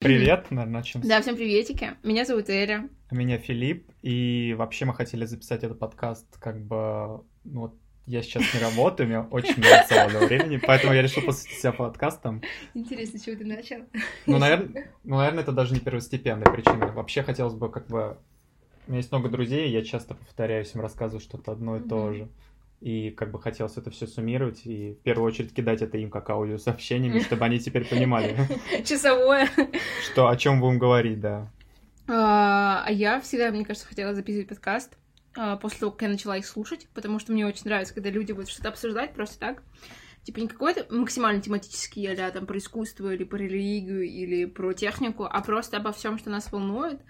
[0.00, 1.00] Привет, наверное, начнем.
[1.00, 1.96] Да, всем приветики.
[2.04, 2.88] Меня зовут Эля.
[3.10, 7.74] Меня Филипп, и вообще мы хотели записать этот подкаст, как бы, ну вот
[8.06, 11.72] я сейчас не работаю, у меня очень мало свободного времени, поэтому я решил посвятить себя
[11.72, 12.42] подкастам.
[12.74, 13.78] Интересно, чего ты начал?
[14.26, 16.92] Ну, наверное, ну, наверное, это даже не первостепенная причина.
[16.92, 18.18] Вообще хотелось бы как бы...
[18.86, 22.28] У меня есть много друзей, я часто повторяюсь, им рассказываю что-то одно и то же.
[22.80, 26.30] И как бы хотелось это все суммировать и в первую очередь кидать это им как
[26.30, 28.36] аудиосообщениями, чтобы они теперь понимали.
[28.84, 29.48] Часовое.
[30.04, 31.50] Что, о чем будем говорить, да.
[32.06, 34.96] А, а я всегда, мне кажется, хотела записывать подкаст
[35.36, 38.32] а, после того, как я начала их слушать, потому что мне очень нравится, когда люди
[38.32, 39.62] будут что-то обсуждать просто так.
[40.22, 45.24] Типа не какой-то максимально тематический, а там про искусство или про религию или про технику,
[45.24, 47.00] а просто обо всем, что нас волнует.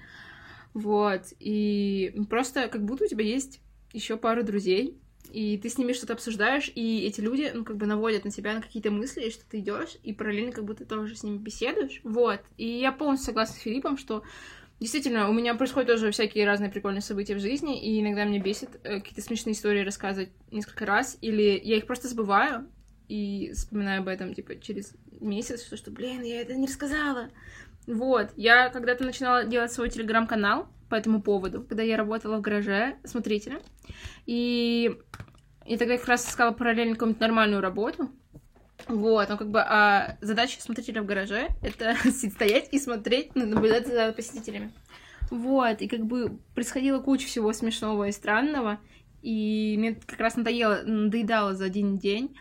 [0.72, 1.22] Вот.
[1.40, 3.60] И просто как будто у тебя есть
[3.92, 5.00] еще пару друзей,
[5.32, 8.54] и ты с ними что-то обсуждаешь, и эти люди, ну, как бы наводят на тебя
[8.54, 12.00] на какие-то мысли, что ты идешь, и параллельно как будто тоже с ними беседуешь.
[12.04, 12.40] Вот.
[12.56, 14.22] И я полностью согласна с Филиппом, что
[14.80, 18.70] действительно у меня происходят тоже всякие разные прикольные события в жизни, и иногда мне бесит
[18.84, 22.68] э, какие-то смешные истории рассказывать несколько раз, или я их просто забываю,
[23.08, 27.30] и вспоминаю об этом, типа, через месяц, что, что блин, я это не рассказала.
[27.86, 32.96] Вот, я когда-то начинала делать свой телеграм-канал по этому поводу, когда я работала в гараже
[33.04, 33.60] смотрителем,
[34.26, 34.96] и
[35.66, 38.10] и тогда я как раз искала параллельно какую-нибудь нормальную работу.
[38.86, 43.86] Вот, ну как бы а задача смотрителя в гараже— это стоять и смотреть, ну, наблюдать
[43.86, 44.72] за посетителями.
[45.30, 48.78] Вот, и как бы происходила куча всего смешного и странного,
[49.20, 52.34] и мне как раз надоело, надоедало за один день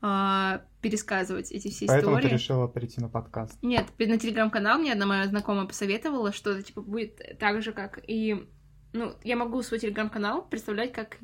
[0.00, 2.28] а, пересказывать эти все Поэтому истории.
[2.28, 3.58] ты решила прийти на подкаст?
[3.60, 8.00] Нет, на телеграм-канал мне одна моя знакомая посоветовала, что это типа будет так же, как
[8.06, 8.48] и
[8.92, 11.18] ну, я могу свой телеграм-канал представлять как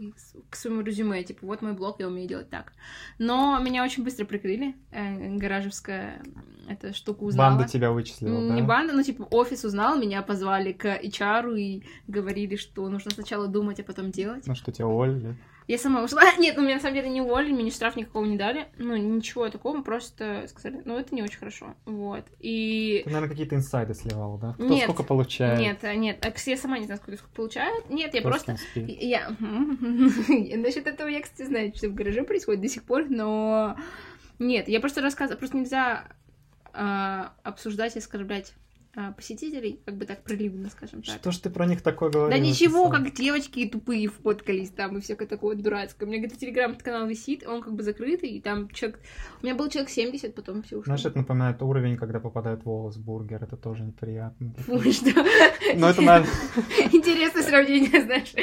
[0.50, 2.72] к своему резюме, типа, вот мой блог, я умею делать так.
[3.18, 6.22] Но меня очень быстро прикрыли, э, гаражевская
[6.68, 7.50] эта штука узнала.
[7.50, 8.66] Банда тебя вычислила, Не да?
[8.66, 13.80] банда, ну, типа, офис узнал, меня позвали к HR и говорили, что нужно сначала думать,
[13.80, 14.46] а потом делать.
[14.46, 15.36] Ну что, тебя уволили?
[15.66, 16.22] Я сама ушла.
[16.38, 18.68] Нет, ну, меня на самом деле не уволили, мне ни штраф никакого не дали.
[18.78, 21.74] Ну, ничего такого, просто сказали, ну, это не очень хорошо.
[21.84, 22.24] Вот.
[22.40, 23.02] И...
[23.04, 24.52] Ты, наверное, какие-то инсайды сливал, да?
[24.54, 24.84] Кто Нет.
[24.84, 25.58] сколько получает?
[25.58, 27.90] Нет, а, нет, а, я сама не знаю, сколько сколько получают.
[27.90, 28.80] Нет, я Просто просто...
[28.80, 29.34] Я...
[29.38, 33.76] Насчет этого я, кстати, знаю, что в гараже происходит до сих пор, но...
[34.38, 36.04] Нет, я просто рассказываю, просто нельзя
[36.72, 38.52] а, обсуждать и оскорблять
[39.16, 41.16] посетителей, как бы так проливно, скажем так.
[41.16, 42.38] Что ж ты про них такое говоришь?
[42.38, 46.08] Да ничего, как девочки тупые фоткались там и всякое такое дурацкое.
[46.08, 49.00] У меня где-то телеграм-канал висит, он как бы закрытый, и там человек...
[49.42, 50.84] У меня был человек 70, потом все ушло.
[50.84, 53.42] Знаешь, это напоминает уровень, когда попадает волос бургер.
[53.42, 54.54] Это тоже неприятно.
[54.58, 55.12] Фу, что?
[55.74, 56.30] Ну, это, наверное...
[56.92, 58.34] Интересное сравнение, знаешь.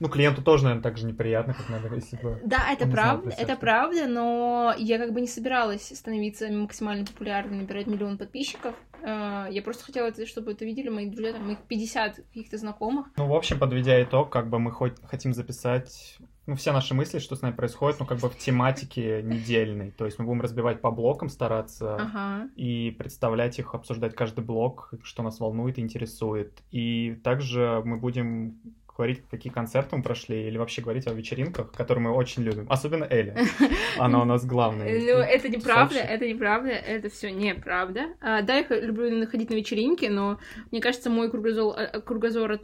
[0.00, 2.40] Ну, клиенту тоже, наверное, так же неприятно, как надо, если бы...
[2.44, 7.06] Да, это знал правда, себя, это правда, но я как бы не собиралась становиться максимально
[7.06, 8.74] популярной, набирать миллион подписчиков.
[9.02, 13.06] Э, Я просто хотела, чтобы это видели мои друзья, там, моих 50 каких-то знакомых.
[13.16, 17.18] Ну, в общем, подведя итог, как бы мы хоть хотим записать ну, все наши мысли,
[17.20, 19.90] что с нами происходит, ну, как бы в тематике недельной.
[19.92, 22.50] То есть мы будем разбивать по блокам, стараться Ага.
[22.54, 26.62] и представлять их, обсуждать каждый блок, что нас волнует и интересует.
[26.70, 28.60] И также мы будем
[28.96, 32.66] говорить, какие концерты мы прошли, или вообще говорить о вечеринках, которые мы очень любим.
[32.70, 33.36] Особенно Эля.
[33.98, 34.86] Она у нас главная.
[34.86, 38.14] Ну, это неправда, это неправда, это все неправда.
[38.20, 40.38] А, да, я люблю ходить на вечеринки, но
[40.70, 42.58] мне кажется, мой кругозор, э, кругозор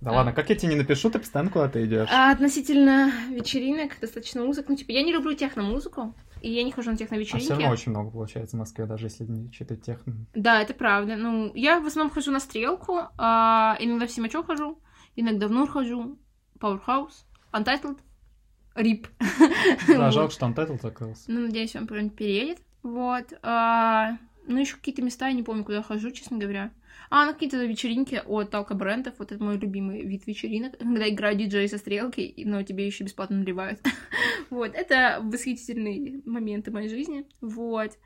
[0.00, 2.08] Да ладно, как я тебе не напишу, ты постоянно куда-то идешь.
[2.12, 4.68] а, относительно вечеринок достаточно узок.
[4.68, 7.50] Ну, типа, я не люблю техно-музыку, и я не хожу на А все техно-вечеринки.
[7.50, 10.14] равно очень много получается в Москве, даже если не читать техно.
[10.34, 11.16] Да, это правда.
[11.16, 14.78] Ну, я в основном хожу на стрелку, а, иногда в Симачо хожу,
[15.16, 16.18] иногда в Нур хожу,
[16.60, 17.98] Powerhouse, Untitled,
[18.74, 19.06] RIP.
[19.88, 21.30] Да, жалко, что Untitled закрылся.
[21.30, 22.58] Ну, надеюсь, он когда-нибудь переедет.
[22.82, 23.32] Вот.
[23.42, 26.70] А, ну, еще какие-то места, я не помню, куда я хожу, честно говоря.
[27.10, 29.14] А, на какие-то вечеринки от Талка брендов.
[29.18, 30.78] Вот это мой любимый вид вечеринок.
[30.78, 33.80] Когда играют диджеи со стрелки, но тебе еще бесплатно наливают.
[34.48, 34.74] Вот.
[34.74, 37.26] Это восхитительные моменты моей жизни.
[37.40, 37.98] Вот.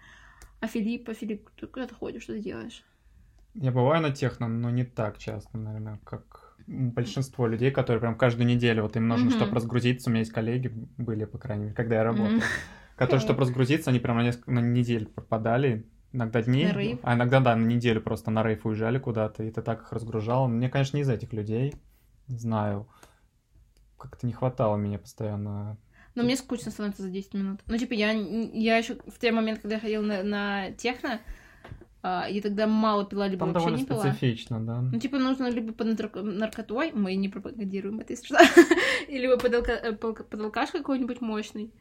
[0.60, 2.82] А Филипп, а Филипп, ты куда ты ходишь, что ты делаешь?
[3.54, 6.39] Я бываю на техно, но не так часто, наверное, как
[6.70, 9.36] большинство людей, которые прям каждую неделю, вот им нужно, Мгм.
[9.36, 12.42] чтобы разгрузиться, у меня есть коллеги, были, по крайней мере, когда я работал, Мгм.
[12.96, 16.98] которые, чтобы разгрузиться, они прям на несколько на неделю пропадали, иногда дней, На рейв?
[17.02, 20.46] а иногда, да, на неделю просто на рейв уезжали куда-то, и ты так их разгружал.
[20.48, 21.74] Мне, конечно, не из этих людей,
[22.28, 22.88] не знаю,
[23.98, 25.76] как-то не хватало меня постоянно.
[26.14, 27.60] Но мне скучно становится за 10 минут.
[27.66, 31.20] Ну, типа, я, я еще в те моменты, когда я ходила на, на техно,
[32.02, 34.00] я тогда мало пила, либо Там вообще не пила.
[34.00, 34.80] специфично, да.
[34.80, 38.38] Ну, типа, нужно либо под нарко- наркотой, мы не пропагандируем это, если что,
[39.08, 41.72] либо под, алка- э, под алкаш какой-нибудь мощный,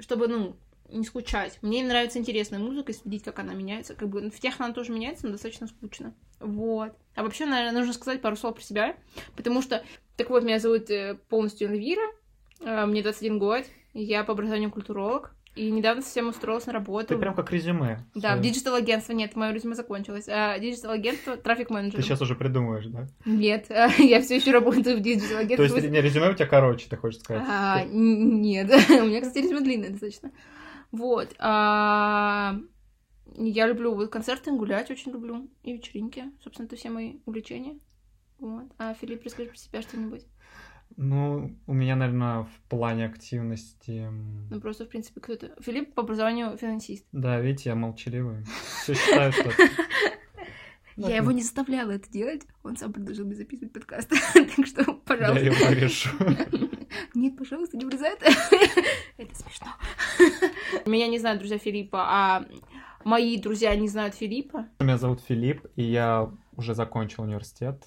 [0.00, 0.56] чтобы, ну,
[0.90, 1.58] не скучать.
[1.62, 3.94] Мне нравится интересная музыка, и следить, как она меняется.
[3.94, 6.14] Как бы в техно она тоже меняется, но достаточно скучно.
[6.40, 6.92] Вот.
[7.14, 8.96] А вообще, наверное, нужно сказать пару слов про себя,
[9.36, 9.84] потому что...
[10.16, 12.02] Так вот, меня зовут э, полностью Эльвира,
[12.60, 13.64] э, мне 21 год,
[13.94, 17.08] я по образованию культуролог, и недавно совсем устроилась на работу.
[17.08, 18.04] Ты прям как резюме.
[18.14, 19.12] Да, в digital агентство.
[19.12, 20.28] Нет, мое резюме закончилось.
[20.28, 21.96] А digital агентство трафик менеджер.
[21.96, 23.08] Ты сейчас уже придумываешь, да?
[23.24, 23.66] Нет,
[23.98, 25.68] я все еще работаю в digital агентстве.
[25.68, 27.42] То есть не резюме у тебя короче, ты хочешь сказать?
[27.46, 30.30] А, нет, у меня, кстати, резюме длинное достаточно.
[30.92, 31.34] Вот.
[31.38, 32.56] А...
[33.36, 35.48] Я люблю концерты, гулять очень люблю.
[35.62, 36.24] И вечеринки.
[36.42, 37.78] Собственно, это все мои увлечения.
[38.38, 38.64] Вот.
[38.78, 40.24] А Филипп, расскажи про себя что-нибудь.
[40.96, 44.08] Ну, у меня, наверное, в плане активности...
[44.50, 45.52] Ну, просто, в принципе, кто-то...
[45.60, 47.04] Филипп по образованию финансист.
[47.12, 48.44] Да, видите, я молчаливый.
[48.82, 49.50] Все считаю, что...
[50.98, 54.08] Я его не заставляла это делать, он сам предложил мне записывать подкаст.
[54.34, 55.44] так что, пожалуйста.
[55.44, 56.10] Я его повешу.
[57.14, 58.26] Нет, пожалуйста, не вырезай это.
[59.16, 59.68] это смешно.
[60.86, 62.44] Меня не знают друзья Филиппа, а
[63.04, 64.66] мои друзья не знают Филиппа.
[64.80, 67.84] Меня зовут Филипп, и я уже закончил университет.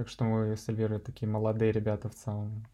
[0.00, 2.66] Так что мы с Эльвирой такие молодые ребята в самом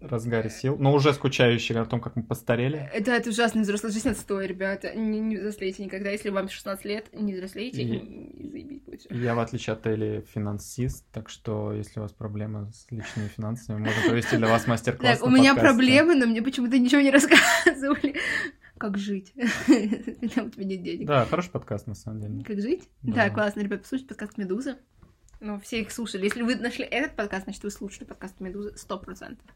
[0.00, 2.90] разгаре сил, но уже скучающие о том, как мы постарели.
[3.04, 4.94] Да, это ужасная взрослая жизнь отстой, ребята.
[4.94, 6.08] Не, не взрослейте никогда.
[6.08, 9.12] Если вам 16 лет, не взрослейте и, и заебись будет.
[9.12, 13.76] Я, в отличие от Эли, финансист, так что если у вас проблемы с личными финансами,
[13.78, 18.16] можно провести для вас мастер-класс Так, у меня проблемы, но мне почему-то ничего не рассказывали.
[18.78, 19.34] Как жить?
[19.66, 21.06] Когда у тебя нет денег.
[21.06, 22.42] Да, хороший подкаст, на самом деле.
[22.42, 22.88] Как жить?
[23.02, 24.78] Да, классно, ребят, послушайте подкаст «Медуза».
[25.40, 26.24] Ну, все их слушали.
[26.24, 29.46] Если вы нашли этот подкаст, значит, вы слушали подкаст «Медузы» сто процентов.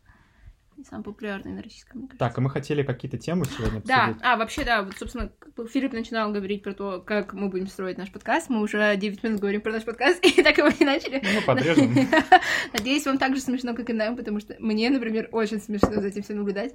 [0.88, 3.86] Самый популярный на российском, мне Так, а мы хотели какие-то темы сегодня обсудить.
[3.86, 5.30] Да, а, вообще, да, вот, собственно,
[5.68, 8.48] Филипп начинал говорить про то, как мы будем строить наш подкаст.
[8.48, 11.22] Мы уже 9 минут говорим про наш подкаст, и так его не начали.
[11.22, 11.94] Ну, подрежем.
[12.72, 16.08] Надеюсь, вам так же смешно, как и нам, потому что мне, например, очень смешно за
[16.08, 16.74] этим всем наблюдать.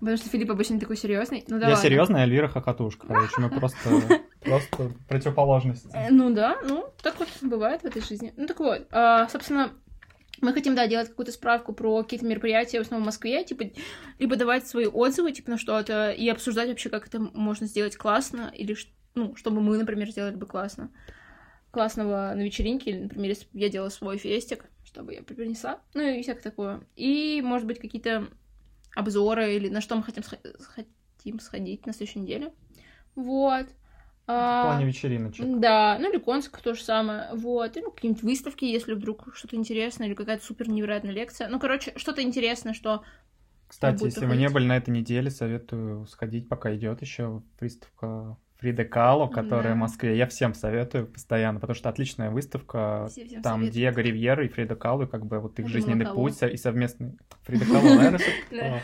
[0.00, 1.44] Потому что Филипп обычно такой серьезный.
[1.48, 3.06] Ну, да Я серьезный, а Эльвира хохотушка.
[3.06, 3.78] Короче, мы просто,
[4.44, 5.88] просто противоположности.
[5.94, 8.32] Э, ну да, ну так вот бывает в этой жизни.
[8.36, 9.72] Ну так вот, а, собственно,
[10.40, 13.64] мы хотим, да, делать какую-то справку про какие-то мероприятия, в основном в Москве, типа,
[14.18, 18.52] либо давать свои отзывы, типа, на что-то, и обсуждать вообще, как это можно сделать классно,
[18.54, 18.76] или,
[19.14, 20.90] ну, чтобы мы, например, сделали бы классно.
[21.70, 26.22] Классного на вечеринке, или, например, если я делала свой фестик, чтобы я принесла, ну, и
[26.22, 26.80] всякое такое.
[26.94, 28.28] И, может быть, какие-то
[28.94, 30.22] обзоры или на что мы хотим,
[30.58, 32.52] хотим сходить на следующей неделе.
[33.14, 33.66] Вот.
[34.26, 35.44] В а, плане вечериночек.
[35.58, 37.28] Да, ну или концерт то же самое.
[37.34, 37.76] Вот.
[37.76, 41.48] И ну, какие-нибудь выставки, если вдруг что-то интересное, или какая-то супер невероятная лекция.
[41.48, 43.02] Ну, короче, что-то интересное, что.
[43.68, 48.84] Кстати, если вы не были на этой неделе, советую сходить, пока идет еще выставка Фрида
[48.84, 49.74] Кало, которая да.
[49.74, 50.16] в Москве.
[50.16, 53.08] Я всем советую постоянно, потому что отличная выставка.
[53.10, 53.72] Все, всем Там советую.
[53.72, 57.18] Диего Ривьера и Фрида Кало, как бы вот их жизненный путь и совместный...
[57.42, 58.20] Фрида Кало, наверное,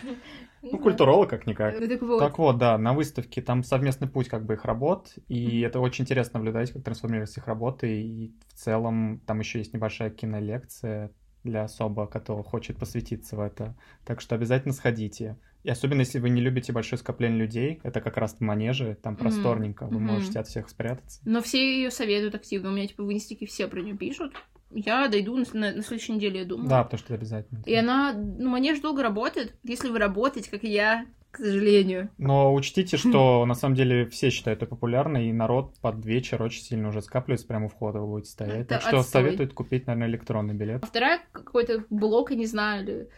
[0.63, 1.79] ну, культуролог как-никак.
[1.79, 2.19] Ну, так, вот.
[2.19, 6.05] так вот, да, на выставке там совместный путь как бы их работ, и это очень
[6.05, 11.11] интересно наблюдать, как трансформируются их работы, и в целом там еще есть небольшая кинолекция
[11.43, 13.75] для особо, кто хочет посвятиться в это.
[14.05, 15.39] Так что обязательно сходите.
[15.63, 19.85] И особенно, если вы не любите большое скопление людей, это как раз манежи, там просторненько,
[19.85, 19.95] mm-hmm.
[19.95, 21.21] вы можете от всех спрятаться.
[21.25, 22.71] Но все ее советуют активно.
[22.71, 24.35] У меня, типа, в инстике все про нее пишут.
[24.71, 26.69] Я дойду на, на, на следующей неделе, я думаю.
[26.69, 27.63] Да, потому что это обязательно.
[27.67, 29.55] И она, ну, манеж долго работает.
[29.65, 32.11] Если вы работаете, как и я, к сожалению.
[32.19, 36.63] Но учтите, что на самом деле все считают это популярной, и народ под вечер очень
[36.63, 38.61] сильно уже скапливается прямо у входа, вы будете стоять.
[38.61, 39.23] Это так что отстой.
[39.23, 40.83] советуют купить, наверное, электронный билет.
[40.83, 43.09] А вторая какой-то блок, я не знаю, или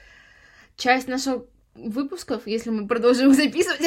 [0.76, 3.80] часть нашего выпусков, если мы продолжим записывать,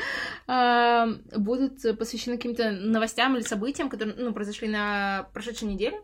[0.46, 5.98] а, будут посвящены каким-то новостям или событиям, которые ну, произошли на прошедшей неделе,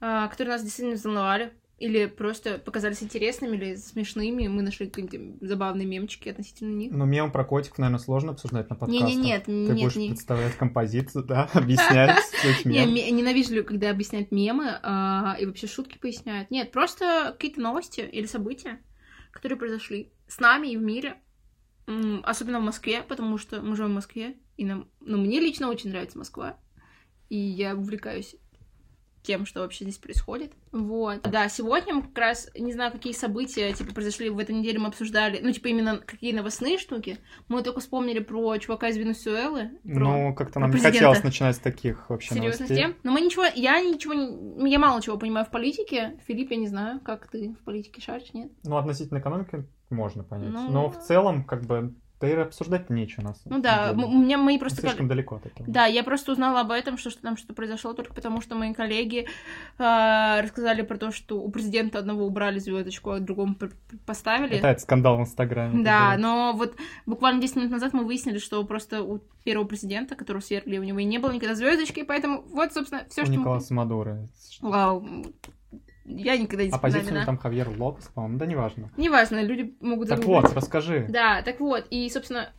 [0.00, 6.28] которые нас действительно взволновали, или просто показались интересными или смешными, мы нашли какие-нибудь забавные мемчики
[6.28, 6.90] относительно них.
[6.90, 9.08] Ну, мем про котиков, наверное, сложно обсуждать на подкастах.
[9.08, 10.08] Не, не, нет, Ты нет, будешь не...
[10.08, 12.18] представлять композицию, да, объяснять
[12.64, 12.94] мем.
[12.94, 16.50] Я ненавижу, когда объясняют мемы а, и вообще шутки поясняют.
[16.50, 18.80] Нет, просто какие-то новости или события,
[19.30, 21.18] которые произошли с нами и в мире,
[22.24, 25.90] особенно в Москве, потому что мы живем в Москве, и нам, ну, мне лично очень
[25.90, 26.58] нравится Москва,
[27.28, 28.34] и я увлекаюсь
[29.22, 30.52] тем, что вообще здесь происходит.
[30.72, 31.22] Вот.
[31.22, 34.88] Да, сегодня мы как раз, не знаю, какие события, типа, произошли в этой неделе, мы
[34.88, 37.18] обсуждали, ну, типа, именно какие новостные штуки.
[37.48, 39.70] Мы только вспомнили про чувака из Венесуэлы.
[39.84, 42.96] Ну, как-то нам не хотелось начинать с таких вообще Серьезно, новостей.
[43.02, 46.18] Но мы ничего, я ничего, не, я мало чего понимаю в политике.
[46.26, 48.50] Филипп, я не знаю, как ты в политике шаришь, нет?
[48.64, 50.50] Ну, относительно экономики можно понять.
[50.50, 50.70] Ну...
[50.70, 53.40] Но в целом, как бы, Да и обсуждать нечего нас.
[53.44, 54.80] Ну да, у меня мои просто...
[54.80, 55.68] Слишком далеко от этого.
[55.68, 58.74] Да, я просто узнала об этом, что, что там что произошло, только потому что мои
[58.74, 59.28] коллеги
[59.78, 63.56] э, рассказали про то, что у президента одного убрали звездочку, а другому
[64.04, 64.56] поставили.
[64.56, 65.84] Это, это скандал в Инстаграме.
[65.84, 66.74] Да, но вот
[67.06, 70.98] буквально 10 минут назад мы выяснили, что просто у первого президента, которого свергли, у него
[70.98, 73.40] и не было никогда звездочки, поэтому вот, собственно, все, У что мы...
[73.40, 74.28] Николаса Мадуро.
[74.60, 75.06] Вау.
[76.10, 77.26] Я никогда не Оппозицию вспоминаю.
[77.26, 78.90] там Хавьер Лопес, по-моему, да неважно.
[78.96, 80.42] Неважно, люди могут Так загуглить.
[80.48, 81.06] вот, расскажи.
[81.08, 82.50] Да, так вот, и, собственно,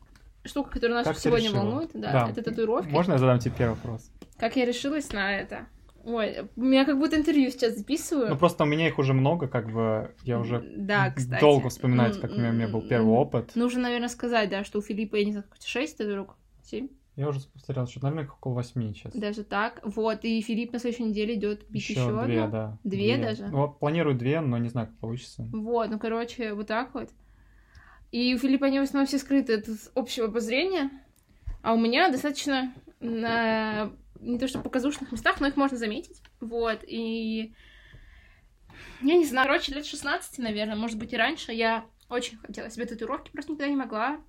[0.44, 1.62] штука, которая нас Как сегодня решила?
[1.64, 2.30] волнует, да, Да.
[2.30, 2.90] это татуировки.
[2.92, 4.12] Можно я задам тебе первый вопрос?
[4.38, 5.66] Как я решилась на это?
[6.06, 8.30] Ой, у меня как будто интервью сейчас записываю.
[8.30, 11.42] Ну, просто у меня их уже много, как бы, я уже Да, кстати.
[11.42, 13.56] долго вспоминать, как у меня, у меня был первый опыт.
[13.56, 16.36] Нужно, наверное, сказать, да, что у Филиппа, я не знаю, сколько, 6 татуировок?
[16.64, 16.88] 7?
[17.20, 19.14] Я уже повторял, что, наверное, около восьми сейчас.
[19.14, 19.82] Даже так.
[19.84, 22.52] Вот, и Филипп на следующей неделе идет бить еще, Еще две, одну.
[22.52, 22.78] да.
[22.86, 23.48] Две даже?
[23.48, 25.44] Ну, планирую две, но не знаю, как получится.
[25.52, 27.10] Вот, ну, короче, вот так вот.
[28.14, 30.92] И у Филиппа они в основном все скрыты от общего обозрения,
[31.62, 36.22] а у меня достаточно на не то что показушных местах, но их можно заметить.
[36.40, 37.54] Вот, и
[39.02, 42.86] я не знаю, короче, лет 16, наверное, может быть, и раньше я очень хотела себе
[42.86, 44.22] татуировки, просто никогда не могла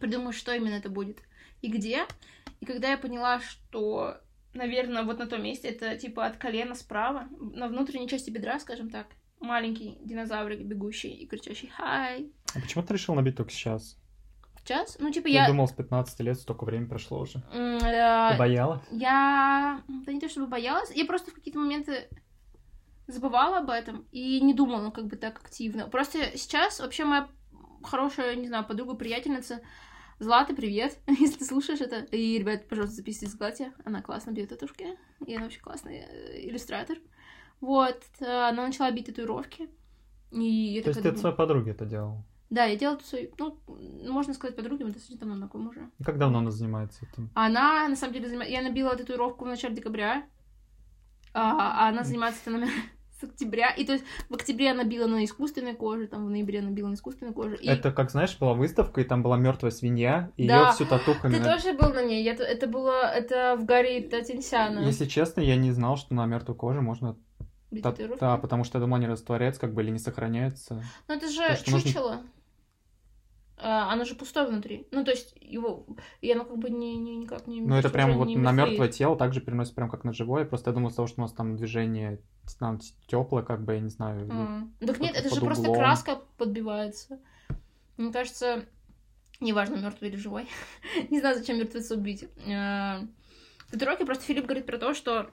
[0.00, 1.18] придумать, что именно это будет
[1.62, 2.04] и где.
[2.60, 4.16] И когда я поняла, что,
[4.54, 8.90] наверное, вот на том месте, это типа от колена справа, на внутренней части бедра, скажем
[8.90, 9.06] так,
[9.40, 13.98] маленький динозаврик, бегущий и кричащий «Хай!» А почему ты решил набить только сейчас?
[14.60, 14.96] Сейчас?
[14.98, 15.48] Ну, типа, Я я...
[15.48, 17.40] думал, с 15 лет столько времени прошло уже.
[17.52, 17.78] э,
[18.32, 18.80] Ты боялась?
[18.90, 19.82] Я...
[19.88, 22.08] Да не то чтобы боялась, я просто в какие-то моменты
[23.06, 25.86] забывала об этом и не думала, ну, как бы так активно.
[25.88, 27.28] Просто сейчас вообще моя
[27.84, 29.60] хорошая, не знаю, подруга, приятельница
[30.18, 32.00] Злата, привет, если ты слушаешь это.
[32.14, 34.96] И, ребят, пожалуйста, записывайте Злате, она классно бьет татушки,
[35.26, 36.96] и она вообще классный э, иллюстратор.
[37.60, 39.68] Вот, э, она начала бить татуировки.
[40.30, 42.24] И я То есть ты думаю, своей подруги это делал?
[42.48, 43.58] Да, я делала свою, ну,
[44.10, 45.90] можно сказать, подруге, мы достаточно давно знакомы уже.
[45.98, 47.30] И Как давно она занимается этим?
[47.34, 50.26] Она, на самом деле, занима- я набила татуировку в начале декабря,
[51.34, 52.72] а, а она занимается наверное,
[53.20, 53.70] с октября.
[53.70, 56.88] И то есть в октябре она била на искусственной коже, там в ноябре она била
[56.88, 57.56] на искусственной коже.
[57.56, 60.66] И Это, как знаешь, была выставка, и там была мертвая свинья, и Да.
[60.68, 61.34] ее всю татухами...
[61.34, 62.22] ты тоже был на ней?
[62.22, 64.80] Я это было, это в Гарри Татинсяна.
[64.80, 67.16] Если честно, я не знал, что на мертвой коже можно...
[67.82, 67.94] Та-.
[68.20, 70.82] Да, потому что я думал, они растворяются, как бы, или не сохраняются.
[71.08, 72.12] Ну это же то, нужно- чучело.
[72.12, 72.20] А,
[73.58, 74.86] оно же пустое внутри.
[74.90, 75.86] Ну, то есть его...
[76.20, 77.60] И оно как бы не, не- никак не...
[77.60, 80.44] Ну, это прям вот на мертвое тело также переносит прям как на живое.
[80.44, 82.20] Просто я думал, того, что у нас там движение
[82.58, 84.28] там, теплое, как бы, я не знаю.
[84.30, 84.74] М.
[84.80, 85.78] Так нет, это же под просто углом.
[85.78, 87.18] краска подбивается.
[87.96, 88.64] Мне кажется,
[89.40, 90.46] неважно, мертвый или живой.
[91.10, 92.24] Не знаю, зачем мертвеца убить.
[92.46, 93.00] Э,
[93.70, 95.30] Татуировки просто Филипп говорит про то, что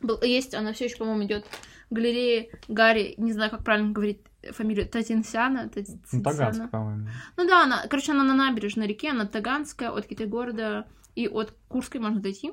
[0.00, 4.20] был- есть, она все еще, по-моему, идет в галерее Гарри, не знаю, как правильно говорить
[4.52, 5.64] фамилию, Татинсяна.
[5.64, 6.22] Ну, Татинсяна.
[6.24, 7.08] Таганский, по-моему.
[7.36, 12.00] Ну да, она, короче, она на набережной реке, она Таганская, от Китай-города и от Курской
[12.00, 12.52] можно дойти.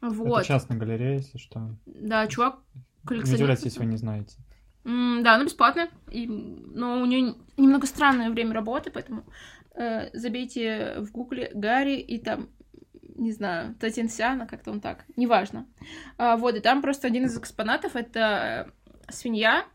[0.00, 0.38] Вот.
[0.40, 1.74] Это частная галерея, если что.
[1.86, 3.40] Да, чувак Не коллекционирует.
[3.40, 4.36] удивляйтесь, если вы не знаете.
[4.84, 9.24] М, Да, она бесплатная, и, но у нее немного странное время работы, поэтому
[9.74, 12.48] э, забейте в гугле Гарри и там,
[13.18, 15.66] не знаю, Татинсяна, как-то он так, неважно.
[16.16, 18.72] А, вот, и там просто один из экспонатов— это
[19.06, 19.66] э, свинья,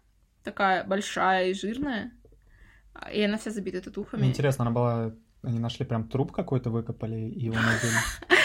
[0.44, 2.12] такая большая и жирная,
[3.14, 4.26] и она вся забита татухами.
[4.26, 5.14] Интересно, она была...
[5.42, 8.43] Они нашли прям труп какой-то, выкопали и его набили.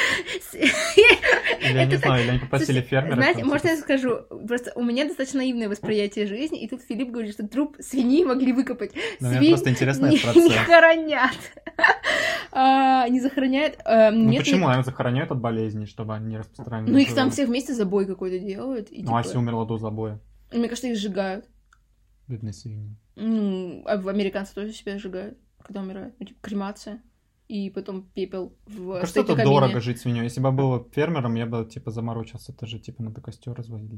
[1.60, 3.16] Я не знаю, или они попросили фермера.
[3.16, 7.32] Знаете, может, я скажу, просто у меня достаточно наивное восприятие жизни, и тут Филипп говорит,
[7.34, 8.92] что труп свиньи могли выкопать.
[9.20, 11.36] Ну, мне просто интересно не, хоронят.
[12.52, 13.78] А, не захороняют.
[13.84, 14.68] а, Ну почему?
[14.68, 16.92] Они захороняют от болезней, чтобы они не распространились.
[16.92, 18.88] Ну их там всех вместе забой какой-то делают.
[18.90, 20.20] Ну а типа, если умерла до забоя?
[20.50, 21.44] и мне кажется, их сжигают.
[22.26, 22.96] Бедные свиньи.
[23.16, 26.14] Ну, а в американцы тоже себя сжигают, когда умирают.
[26.18, 27.02] Ну, типа, кремация.
[27.48, 29.44] И потом пепел в Кажется, это стейк-камине.
[29.44, 30.24] дорого жить свиньей.
[30.24, 32.52] Если бы я был фермером, я бы, типа, заморочился.
[32.52, 33.90] Это же, типа, надо костер разводить.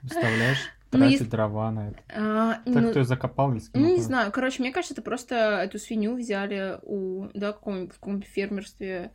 [0.00, 0.58] Представляешь?
[0.94, 1.98] Ну, Тратить если- дрова на это.
[2.14, 4.30] А, Так ну, кто ее закопал кем Ну, не знаю.
[4.30, 9.10] Короче, мне кажется, это просто эту свинью взяли у, да, каком-нибудь, в каком-нибудь фермерстве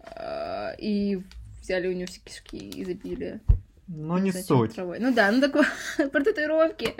[0.00, 1.22] а, и
[1.60, 3.40] взяли у нее все кишки и забили.
[3.86, 4.74] Ну, не знаю, чем суть.
[4.74, 4.98] травой.
[4.98, 5.66] Ну да, ну такое,
[6.10, 6.92] про татуировки.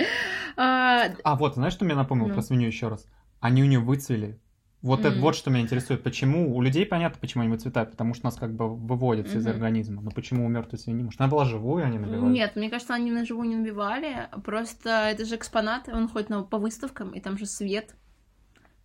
[0.56, 2.34] А, А, вот, знаешь, что меня напомнил Ну.
[2.34, 3.06] про свинью еще раз?
[3.40, 4.38] Они у нее выцвели.
[4.82, 5.20] Вот это Мгм.
[5.20, 6.02] вот что меня интересует.
[6.02, 6.56] Почему?
[6.56, 9.54] У людей понятно, почему они выцветают, потому что нас как бы выводится из Мгм.
[9.54, 10.02] организма.
[10.02, 11.04] Но почему у мертвой свиньи?
[11.04, 12.32] Может, она была живой, они набивали?
[12.32, 14.28] Нет, мне кажется, они на живую не набивали.
[14.44, 17.94] Просто это же экспонат, он ходит на, по выставкам, и там же свет.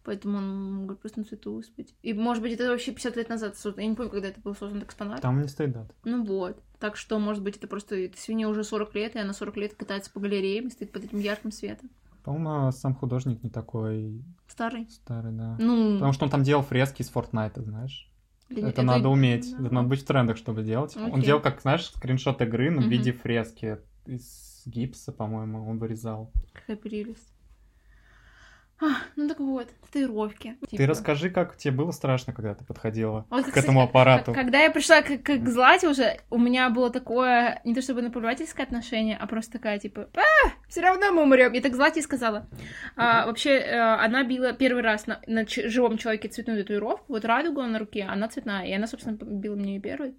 [0.04, 1.94] Поэтому он мог просто на цвету выспать.
[2.02, 3.84] И, может быть, это вообще 50 лет назад создан.
[3.84, 5.20] Я не помню, когда это был создан экспонат.
[5.22, 5.94] Там не стоит дата.
[6.06, 6.62] Ну вот.
[6.80, 10.12] Так что, может быть, это просто свинья уже 40 лет, и она 40 лет катается
[10.12, 11.90] по галереям и стоит под этим ярким светом.
[12.28, 14.90] По-моему, сам художник не такой Старый.
[14.90, 15.56] старый, да.
[15.60, 18.12] Ну, Потому что он там делал фрески из Фортнайта, знаешь.
[18.50, 19.50] блин, Это, надо уметь.
[19.58, 19.64] да.
[19.64, 20.94] Это надо быть в трендах, чтобы делать.
[20.98, 21.24] Он Окей.
[21.24, 22.90] делал, как, знаешь, скриншот игры, но в Мгм.
[22.90, 26.34] виде фрески из гипса, по-моему, он вырезал.
[26.52, 27.34] Какая прелесть.
[28.80, 30.56] А, ну так вот, татуировки.
[30.62, 30.86] Ты Типа.
[30.86, 34.34] расскажи, как тебе было страшно, когда ты подходила Вот, к кстати, этому аппарату.
[34.34, 38.04] Когда я пришла к, к, к Злате уже, у меня было такое, не то чтобы
[38.04, 41.54] наплевательское отношение, а просто такая, типа, а, все равно мы умрем.
[41.54, 42.48] Я так Злате и сказала.
[42.96, 47.64] А, вообще, э, она била первый раз на, на живом человеке цветную татуировку, вот радугу
[47.64, 50.16] на руке, она цветная, и она, собственно, била мне первой.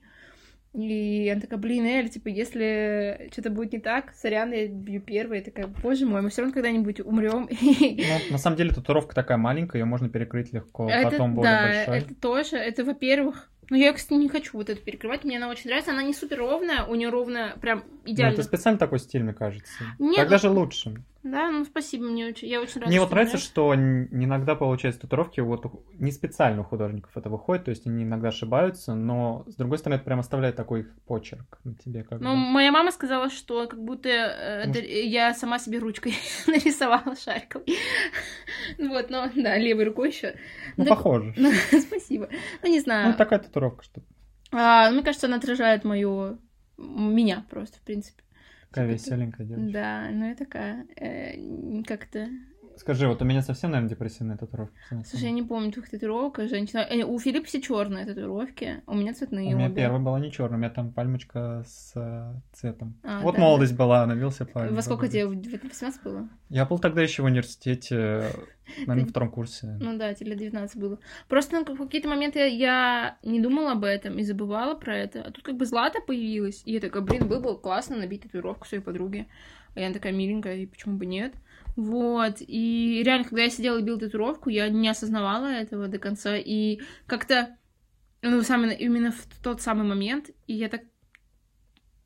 [0.74, 5.38] И она такая, блин, Эль, типа, если что-то будет не так, сорян, я бью первой.
[5.38, 7.48] Я такая, боже мой, мы все равно когда-нибудь умрем.
[7.98, 11.66] Ну, на самом деле татуировка такая маленькая, ее можно перекрыть легко, Это, потом более да,
[11.66, 11.98] большой.
[11.98, 13.50] это тоже, это во-первых.
[13.70, 16.38] Но я, кстати, не хочу вот это перекрывать, мне она очень нравится, она не супер
[16.38, 18.32] ровная, у нее ровная, прям Ну, идеально.
[18.34, 19.84] это специально такой стиль, мне кажется.
[19.98, 20.94] Нет, так ну- даже лучше.
[21.30, 22.86] Да, ну спасибо, мне очень, я очень рада.
[22.88, 27.70] Мне вот нравится, что иногда получается татуировки вот не специально у художников это выходит, то
[27.70, 32.02] есть они иногда ошибаются, но с другой стороны это прям оставляет такой почерк на тебе
[32.04, 32.36] как Ну, бы.
[32.36, 36.14] моя мама сказала, что как будто э, это я сама себе ручкой
[36.46, 37.66] нарисовала шариковой.
[38.78, 40.34] Вот, но да, левой рукой еще.
[40.76, 41.32] Ну, так- похоже.
[41.36, 42.28] Ну, спасибо.
[42.62, 43.08] Ну, не знаю.
[43.10, 44.00] Ну, такая татуировка, что
[44.52, 46.38] А, мне кажется, она отражает мою
[46.76, 48.22] меня просто, в принципе.
[48.70, 49.72] Такая веселенькая девочка.
[49.72, 52.28] Да, ну я такая э, как-то
[52.78, 54.74] Скажи, вот у меня совсем, наверное, депрессивная татуировка.
[55.04, 56.78] Слушай, я не помню твоих татуировок, женщина.
[56.78, 59.54] Э, у Филиппа все черные татуировки, у меня цветные.
[59.54, 59.76] У меня обе.
[59.76, 62.94] первая была не черная, у меня там пальмочка с э, цветом.
[63.02, 63.40] А, вот да.
[63.40, 64.74] молодость была, набился пальм.
[64.74, 65.26] Во сколько тебе?
[65.26, 66.28] В 18 было?
[66.48, 68.26] Я был тогда еще в университете,
[68.86, 69.76] наверное, в втором курсе.
[69.80, 70.98] Ну да, тебе лет 19 было.
[71.28, 75.22] Просто ну, в какие-то моменты я не думала об этом и забывала про это.
[75.22, 76.62] А тут как бы Злата появилась.
[76.64, 79.26] И я такая, блин, было бы классно набить татуировку своей подруге.
[79.74, 81.34] А я такая миленькая, и почему бы нет?
[81.78, 82.38] Вот.
[82.40, 86.36] И реально, когда я сидела и била татуировку, я не осознавала этого до конца.
[86.36, 87.56] И как-то,
[88.20, 90.82] ну, сам, именно в тот самый момент, и я так...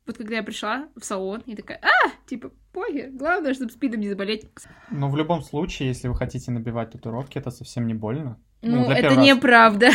[0.05, 4.09] Вот когда я пришла в салон, я такая, а, типа, похер, главное, чтобы спидом не
[4.09, 4.45] заболеть.
[4.91, 8.39] Но в любом случае, если вы хотите набивать татуировки, это совсем не больно.
[8.63, 9.21] Ну, для это раза.
[9.21, 9.89] неправда.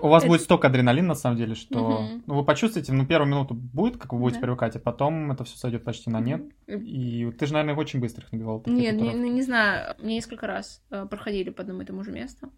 [0.00, 3.54] У вас будет столько адреналина, на самом деле, что ну, вы почувствуете, ну, первую минуту
[3.54, 4.46] будет, как вы будете Да.
[4.46, 6.42] привыкать, а потом это все сойдет почти на нет.
[6.66, 8.62] И ты же, наверное, очень быстро их набивал.
[8.66, 12.10] Нет, не, ну, не знаю, мне несколько раз э, проходили по одному и тому же
[12.12, 12.50] месту.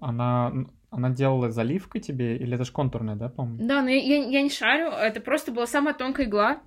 [0.00, 0.52] Она,
[0.90, 3.66] она делала заливкой тебе, или это же контурная, да, по-моему?
[3.68, 6.58] Да, но я, я- я не шарю, это просто была самая тонкая игла.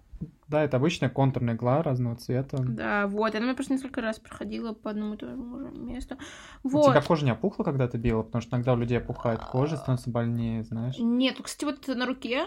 [0.48, 2.58] Да, это обычная контурная игла разного цвета.
[2.62, 6.18] Да, вот, она мне просто несколько раз проходила по одному и тому же месту.
[6.64, 6.92] У Вот.
[6.92, 8.22] тебя кожа не опухла, когда ты била?
[8.22, 10.96] Потому что иногда у людей опухает кожа, становится больнее, знаешь.
[11.00, 12.46] Нет, кстати, вот на руке,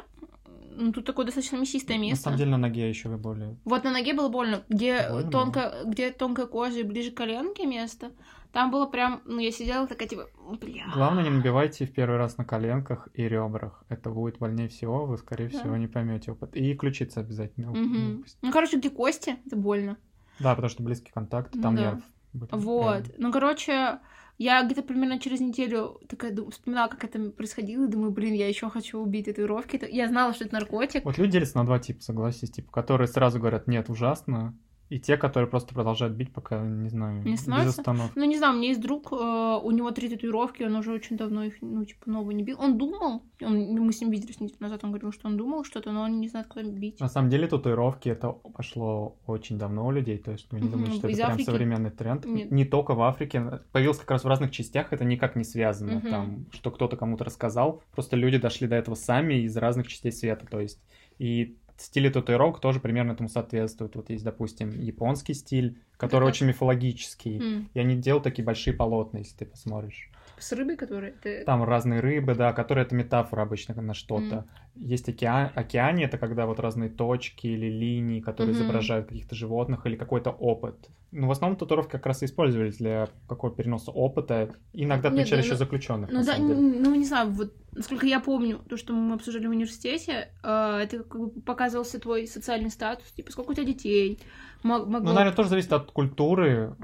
[0.78, 2.24] ну, тут такое достаточно мясистое На место.
[2.24, 3.56] самом деле на ноге еще более.
[3.64, 7.66] Вот на ноге было больно, где Больно тонко, где тонкая кожа и ближе к коленке
[7.66, 8.10] место.
[8.52, 10.28] Там было прям, ну, я сидела такая, типа,
[10.60, 10.84] бля.
[10.94, 13.84] Главное, не набивайте в первый раз на коленках и ребрах.
[13.90, 15.58] Это будет больнее всего, вы, скорее Да.
[15.58, 16.56] всего, не поймете опыт.
[16.56, 17.72] И ключица обязательно.
[17.72, 18.38] Выпустите.
[18.40, 19.98] Ну, короче, где кости, это больно.
[20.38, 21.82] Да, потому что близкий контакт, там Да.
[21.82, 22.02] нерв.
[22.32, 22.92] будет Вот.
[23.08, 23.14] реально.
[23.18, 23.98] Ну, короче,
[24.38, 28.70] я где-то примерно через неделю такая вспоминала, как это происходило, и думаю, блин, я еще
[28.70, 29.80] хочу убить татуировки.
[29.90, 31.04] Я знала, что это наркотик.
[31.04, 34.56] Вот люди делятся на два типа, согласись, типа, которые сразу говорят, нет, ужасно,
[34.88, 38.12] и те, которые просто продолжают бить, пока, не знаю, Не без остановки.
[38.16, 39.14] Ну, не знаю, у меня есть друг, э,
[39.62, 42.56] у него три татуировки, он уже очень давно их, ну, типа, новые не бил.
[42.58, 45.92] Он думал, он, мы с ним виделись неделю назад, он говорил, что он думал что-то,
[45.92, 47.00] но он не знает, куда бить.
[47.00, 50.72] На самом деле татуировки это пошло очень давно у людей, то есть вы не Мгм.
[50.72, 51.46] думаете, что Из это прям Африки?
[51.50, 52.24] современный тренд.
[52.24, 52.50] Нет.
[52.50, 56.10] Не только в Африке, появился как раз в разных частях, это никак не связано, Мгм.
[56.10, 60.46] там, что кто-то кому-то рассказал, просто люди дошли до этого сами из разных частей света,
[60.50, 60.80] то есть
[61.18, 63.96] и стили татуировок тоже примерно этому соответствуют.
[63.96, 66.34] Вот есть, допустим, японский стиль, который как?
[66.34, 67.70] очень мифологический, М.
[67.74, 70.10] и они делают такие большие полотна, если ты посмотришь.
[70.40, 71.12] С рыбой, которая...
[71.12, 74.46] ты- Там разные рыбы, да, которые это метафора обычно на что-то.
[74.76, 78.64] Есть океан, океане, это когда вот разные точки или линии, которые Мгм.
[78.64, 80.88] изображают каких-то животных или какой-то опыт.
[81.10, 84.54] Ну, в основном татуировки как раз и использовались для какого переноса опыта.
[84.74, 86.10] Иногда Нет, отмечали ну, еще ну, заключенных.
[86.12, 90.28] Ну да, ну не знаю, вот насколько я помню, то, что мы обсуждали в университете,
[90.42, 94.20] э, это как бы показывался твой социальный статус, типа сколько у тебя детей,
[94.62, 95.12] мог- Ну, могло...
[95.12, 96.76] наверное, тоже зависит от культуры.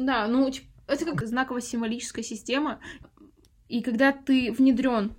[0.00, 2.80] Да, ну типа, это как знаково-символическая система,
[3.68, 5.14] и когда ты внедрен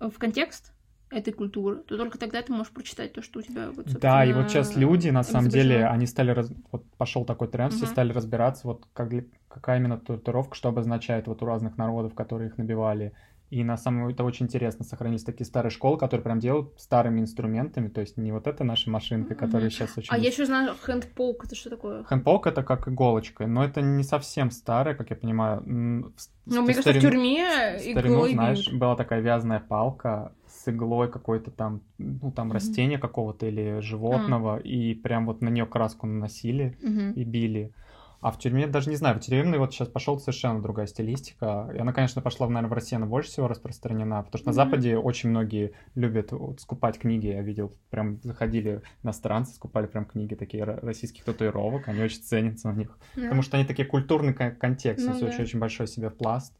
[0.00, 0.72] в контекст
[1.10, 4.32] этой культуры, то только тогда ты можешь прочитать то, что у тебя вот, Да, и
[4.32, 6.30] вот сейчас люди, на самом деле, они стали...
[6.30, 7.92] раз- Вот пошел такой тренд, все Мгм.
[7.92, 9.10] стали разбираться, вот как,
[9.48, 13.12] какая именно татуировка, что обозначает вот у разных народов, которые их набивали.
[13.50, 14.84] И на самом это очень интересно.
[14.84, 17.88] Сохранились такие старые школы, которые прям делают старыми инструментами.
[17.88, 20.12] То есть не вот эта наша машинка, которая сейчас очень...
[20.12, 22.04] А я еще знаю хэндполк, это что такое?
[22.04, 25.62] Хэндполк это как иголочка, но это не совсем старая, как я понимаю.
[25.66, 31.82] Ну, мне кажется, в тюрьме иглой знаешь, была такая вязаная палка с иглой какой-то там,
[31.98, 32.54] ну, там, mm-hmm.
[32.54, 34.62] растения какого-то или животного, mm-hmm.
[34.62, 37.12] и прям вот на нее краску наносили mm-hmm.
[37.14, 37.72] и били.
[38.20, 41.70] А в тюрьме даже не знаю, в тюремной вот сейчас пошел совершенно другая стилистика.
[41.72, 44.46] И она, конечно, пошла, наверное, в России она больше всего распространена, потому что mm-hmm.
[44.46, 47.28] на Западе очень многие любят вот, скупать книги.
[47.28, 52.76] Я видел, прям заходили иностранцы, скупали прям книги такие российских татуировок, они очень ценятся на
[52.76, 52.98] них.
[53.14, 53.22] Yeah.
[53.24, 56.58] Потому что они такие культурный контекст, ну, очень, очень большой себе пласт.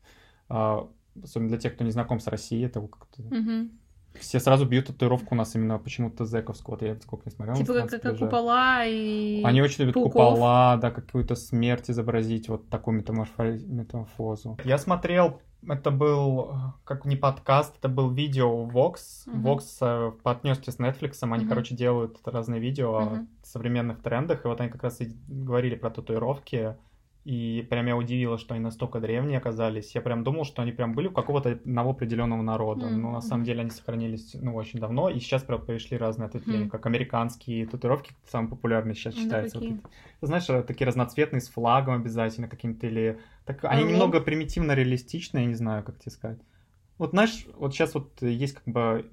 [0.48, 0.88] Uh,
[1.20, 3.22] особенно для тех, кто не знаком с Россией, это как-то...
[3.22, 3.70] Mm-hmm
[4.14, 6.78] все сразу бьют татуировку у нас именно почему-то зэковскую.
[6.78, 7.56] Вот я сколько не смотрел.
[7.56, 10.12] Типа как, как купола и Они очень любят пауков.
[10.12, 14.58] купола, да, какую-то смерть изобразить, вот такую метаморфозу.
[14.64, 16.52] Я смотрел, это был
[16.84, 18.94] как не подкаст, это был видео Vox.
[19.26, 19.42] Uh-huh.
[19.42, 21.48] Vox э, партнерстве с Netflix, они, uh-huh.
[21.48, 23.18] короче, делают разные видео uh-huh.
[23.18, 26.76] о современных трендах, и вот они как раз и говорили про татуировки
[27.24, 29.94] и прям я удивилась, что они настолько древние оказались.
[29.94, 32.86] Я прям думал, что они прям были у какого-то одного определенного народа.
[32.86, 32.96] Mm-hmm.
[32.96, 35.10] Но на самом деле они сохранились ну, очень давно.
[35.10, 36.70] И сейчас прям пришли разные ответвления, mm-hmm.
[36.70, 39.58] как американские татуировки, самые популярные сейчас ну, считаются.
[39.58, 39.80] Mm-hmm.
[40.20, 43.20] Вот, знаешь, э, такие разноцветные с флагом обязательно каким-то или...
[43.44, 43.88] Так, они mm-hmm.
[43.88, 46.40] немного примитивно реалистичные, я не знаю, как тебе сказать.
[46.96, 49.06] Вот знаешь, вот сейчас вот есть как бы...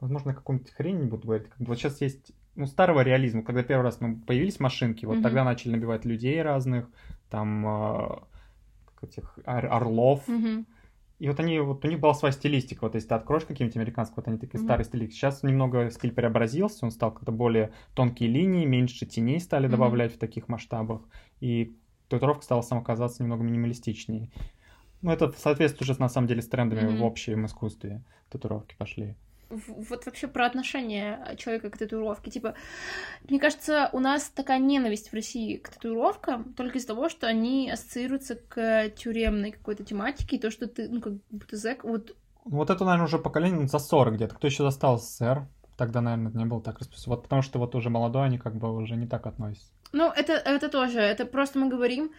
[0.00, 1.48] Возможно, какую-нибудь хрень не буду говорить.
[1.48, 5.16] Как бы вот сейчас есть ну, старого реализма, когда первый раз ну, появились машинки, вот
[5.16, 5.22] mm-hmm.
[5.22, 6.90] тогда начали набивать людей разных,
[7.30, 8.18] там э,
[9.00, 10.28] этих ор- орлов.
[10.28, 10.66] Mm-hmm.
[11.20, 12.84] И вот они, вот у них была своя стилистика.
[12.84, 14.64] Вот если ты откроешь какие-нибудь американские, вот они такие mm-hmm.
[14.64, 15.16] старые стилистики.
[15.16, 19.70] Сейчас немного стиль преобразился, он стал как-то более тонкие линии, меньше теней стали mm-hmm.
[19.70, 21.00] добавлять в таких масштабах.
[21.40, 21.74] И
[22.08, 24.30] татуировка стала сама казаться немного минималистичнее.
[25.00, 26.98] Ну, это соответствует уже, на самом деле, с трендами mm-hmm.
[26.98, 28.02] в общем искусстве.
[28.28, 29.16] Татуировки пошли
[29.50, 32.30] вот вообще про отношение человека к татуировке.
[32.30, 32.54] Типа,
[33.28, 37.70] мне кажется, у нас такая ненависть в России к татуировкам только из-за того, что они
[37.70, 42.16] ассоциируются к тюремной какой-то тематике, и то, что ты, ну, как будто зэк, вот...
[42.44, 44.34] Вот это, наверное, уже поколение за 40 где-то.
[44.34, 45.46] Кто еще застал СССР?
[45.76, 47.16] Тогда, наверное, не было так распространено.
[47.16, 49.72] Вот потому что вот уже молодой, они как бы уже не так относятся.
[49.92, 51.00] Ну, это, это тоже.
[51.00, 52.12] Это просто мы говорим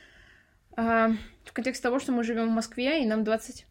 [0.78, 1.10] э,
[1.46, 3.66] в контексте того, что мы живем в Москве, и нам 20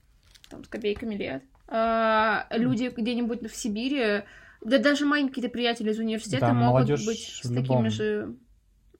[0.49, 1.43] там, с копейками лет.
[1.71, 4.25] А, люди где-нибудь в Сибири,
[4.61, 8.35] да даже мои какие-то приятели из университета да, могут быть с такими же...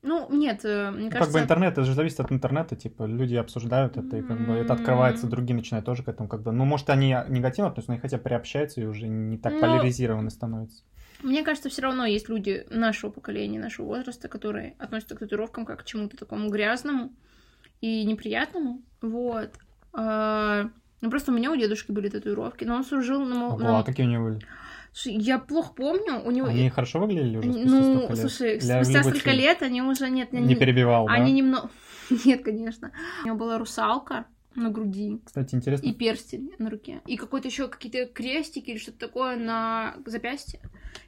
[0.03, 1.31] Ну, нет, э, мне ну, кажется...
[1.31, 4.55] Как бы интернет, это же зависит от интернета, типа, люди обсуждают это, и как бы
[4.55, 7.95] это открывается, другие начинают тоже к этому, как бы, ну, может, они негативно относятся, но
[7.95, 9.61] они хотя бы приобщаются и уже не так но...
[9.61, 10.85] поляризированы становятся.
[11.23, 15.81] Мне кажется, все равно есть люди нашего поколения, нашего возраста, которые относятся к татуировкам как
[15.81, 17.13] к чему-то такому грязному
[17.83, 19.51] и неприятному, вот.
[19.93, 23.49] А, ну, просто у меня у дедушки были татуировки, но он служил на...
[23.49, 23.79] Ого, на...
[23.79, 24.41] а какие у него были?
[25.05, 26.49] Я плохо помню, у него...
[26.49, 30.11] Они хорошо выглядели уже Ну, слушай, Для спустя столько лет они уже...
[30.11, 31.37] Нет, не, не перебивал, Они да?
[31.37, 31.71] немного...
[32.25, 32.91] Нет, конечно.
[33.23, 35.21] У него была русалка, на груди.
[35.25, 35.87] Кстати, интересно.
[35.87, 37.01] И перстень на руке.
[37.07, 40.61] И какой-то еще какие-то крестики или что-то такое на запястье.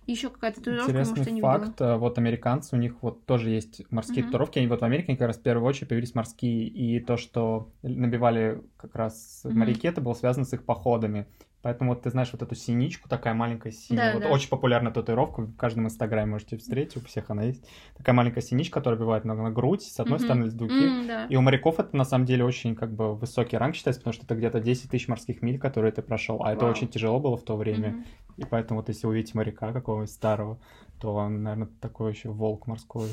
[0.07, 1.81] Еще какая-то татуировка, Интересный может, я не факт.
[1.81, 1.97] Видела.
[1.97, 4.27] Вот американцы, у них вот тоже есть морские mm-hmm.
[4.27, 4.59] татуировки.
[4.59, 6.67] Они вот в Америке как раз в первую очередь появились морские.
[6.67, 9.53] И то, что набивали как раз mm-hmm.
[9.53, 11.27] моряки, это было связано с их походами.
[11.63, 14.31] Поэтому вот ты знаешь вот эту синичку, такая маленькая синяя, да, вот да.
[14.31, 17.65] очень популярная татуировка, в каждом инстаграме можете встретить, у всех она есть.
[17.97, 20.25] Такая маленькая синичка, которая бивает на, на грудь, с одной mm-hmm.
[20.25, 20.89] стороны, с другой.
[20.89, 21.27] Mm, да.
[21.27, 24.25] И у моряков это на самом деле очень как бы высокий ранг считается, потому что
[24.25, 26.55] это где-то 10 тысяч морских миль, которые ты прошел, а Вау.
[26.55, 27.91] это очень тяжело было в то время.
[27.91, 28.05] Mm-hmm.
[28.37, 30.59] И поэтому вот если увидите моряка какого-нибудь старого,
[31.01, 33.09] то он, наверное, такой еще волк морской.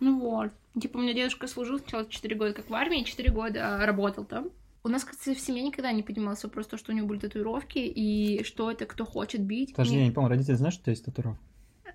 [0.00, 0.52] Ну вот.
[0.80, 4.24] Типа у меня дедушка служил сначала 4 года как в армии, 4 года а, работал
[4.24, 4.50] там.
[4.84, 7.78] У нас, кстати, в семье никогда не поднимался вопрос, то, что у него были татуировки,
[7.78, 9.74] и что это, кто хочет бить.
[9.74, 10.00] Даже нет.
[10.00, 11.42] я не помню, родители знают, что у тебя есть татуировка?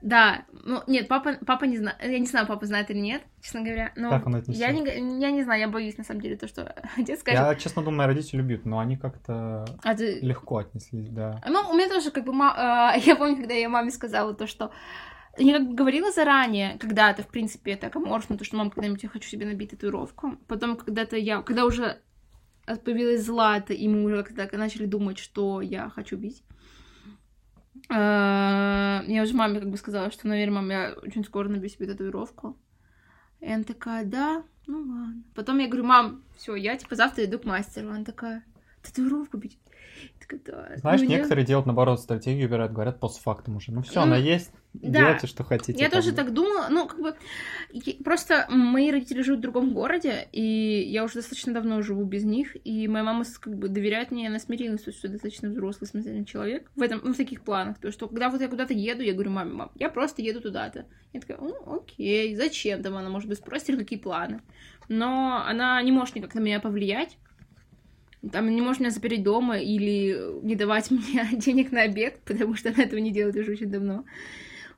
[0.02, 3.62] Да, ну нет, папа, папа не знает, я не знаю, папа знает или нет, честно
[3.62, 3.92] говоря.
[3.96, 4.44] Но как он?
[4.48, 4.82] Я не,
[5.20, 6.64] я не знаю, я боюсь на самом деле то, что
[6.98, 7.40] отец скажет.
[7.40, 10.20] Я честно думаю, родители любят, но они как-то а ты...
[10.22, 11.42] легко отнеслись, да.
[11.48, 12.96] Ну у меня тоже как бы, ма...
[13.06, 14.72] я помню, когда я маме сказала то, что
[15.38, 19.10] я как бы говорила заранее, когда-то, в принципе, это коморфно, то, что мам, когда-нибудь я
[19.10, 20.38] хочу себе набить татуировку.
[20.48, 22.00] Потом, когда-то я, когда уже
[22.84, 26.44] появилась Злата, и мы уже когда начали думать, что я хочу бить.
[27.90, 31.88] А, я уже маме как бы сказала, что, наверное, мам, я очень скоро набью себе
[31.88, 32.58] татуировку.
[33.40, 35.24] И она такая, да, ну ладно.
[35.34, 37.90] Потом я говорю, мам, все, я типа завтра иду к мастеру.
[37.90, 38.44] Она такая,
[38.82, 39.58] татуировку бить.
[40.32, 40.78] Такая, да.
[40.78, 43.72] Знаешь, Ну, я- некоторые делают, наоборот, стратегию убирают, говорят постфактум уже.
[43.72, 45.00] Ну все, Ну, она есть, да.
[45.00, 45.74] делайте, что хотите.
[45.80, 47.16] Я как тоже так думала, ну, как бы,
[48.04, 50.42] просто мои родители живут в другом городе, и
[50.88, 54.40] я уже достаточно давно живу без них, и моя мама, как бы, доверяет мне, она
[54.40, 57.92] смирилась, то что я достаточно взрослый, самостоятельный человек в этом, ну, в таких планах, то
[57.92, 60.86] что когда вот я куда-то еду, я говорю, маме, мам, я просто еду туда-то.
[61.14, 64.42] Я такая, ну, окей, зачем там она, может быть, спросит, какие планы.
[64.88, 67.18] Но она не может никак на меня повлиять,
[68.30, 72.70] там не может меня запереть дома или не давать мне денег на обед, потому что
[72.70, 74.06] она этого не делает уже очень давно.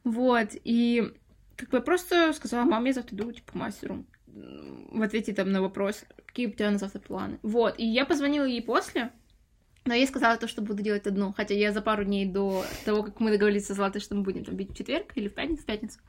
[0.04, 1.14] Вот, и
[1.56, 4.06] как бы я просто сказала, мам, я завтра иду, типа, к мастеру.
[4.28, 7.40] В ответе там на вопрос, какие у тебя на завтра планы.
[7.44, 9.12] Вот, и я позвонила ей после,
[9.86, 13.04] но я сказала то, что буду делать одну, хотя я за пару дней до того,
[13.04, 15.62] как мы договорились со Златой, что мы будем там бить в четверг или в пятницу,
[15.62, 16.00] в пятницу,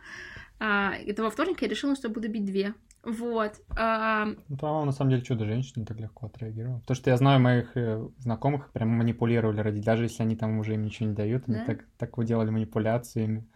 [0.59, 2.75] а, этого вторника я решила, что буду бить две.
[3.05, 3.53] Вот.
[3.77, 6.79] а, Ну, по-моему, на самом деле чудо-женщина так легко отреагировала.
[6.81, 10.75] Потому что я знаю моих э, знакомых, прям манипулировали ради, даже если они там уже
[10.75, 11.65] им ничего не дают, они Да?
[11.65, 13.47] так, так вот делали манипуляциями,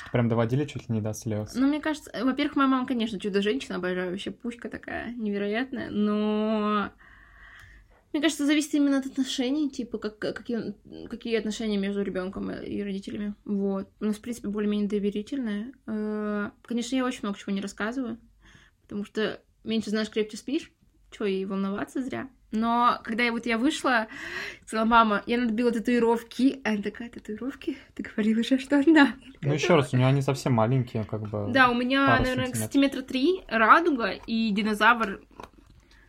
[0.00, 1.54] что прям доводили чуть ли не до слез.
[1.54, 6.90] Ну, мне кажется, во-первых, моя мама, конечно, чудо-женщина, обожаю вообще, пуська такая невероятная, но
[8.12, 10.74] мне кажется, зависит именно от отношений, типа, как, какие,
[11.08, 13.34] какие отношения между ребенком и родителями.
[13.44, 13.88] Вот.
[14.00, 15.72] У нас, в принципе, более-менее доверительные.
[15.88, 18.18] Э, Конечно, я очень много чего не рассказываю,
[18.84, 20.70] потому что меньше знаешь, крепче спишь.
[21.10, 22.28] Чего и волноваться зря.
[22.54, 24.06] Но когда я вот я вышла,
[24.64, 26.60] сказала, мама, я надбила татуировки.
[26.64, 27.76] А она такая, татуировки?
[27.94, 29.14] Ты говорила же, что одна.
[29.42, 31.50] Ну, еще раз, у нее они совсем маленькие, как бы.
[31.52, 35.20] Да, у меня, наверное, сантиметра три радуга и динозавр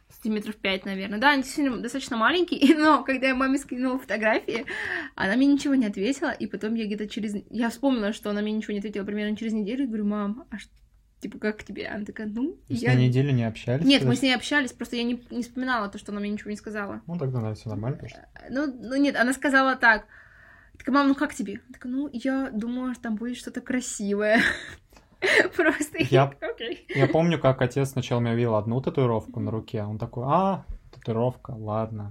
[0.10, 1.20] сантиметров пять, наверное.
[1.20, 4.66] Да, они действительно достаточно маленькие, но когда я маме скинула фотографии,
[5.16, 7.36] она мне ничего не ответила, и потом я где-то через...
[7.50, 10.58] Я вспомнила, что она мне ничего не ответила примерно через неделю, и говорю, мам, а
[10.58, 10.72] что,
[11.20, 11.88] типа, как тебе?
[11.88, 12.94] Она такая, ну, С я...
[12.94, 13.86] ней неделю не общались?
[13.86, 16.52] Нет, мы с ней общались, просто я не, не вспоминала то, что она мне ничего
[16.52, 17.02] не сказала.
[17.08, 18.28] Ну, тогда, наверное, все нормально, потому что...
[18.50, 20.06] Ну, ну нет, она сказала так.
[20.78, 21.54] Такая, мам, ну как тебе?
[21.54, 24.42] Я такая, ну, я думаю, что там будет что-то красивое.
[25.56, 26.34] Просто Я-.
[26.90, 31.52] Я помню, как отец сначала мне видел одну татуировку на руке, он такой, а, татуировка,
[31.52, 32.10] ладно.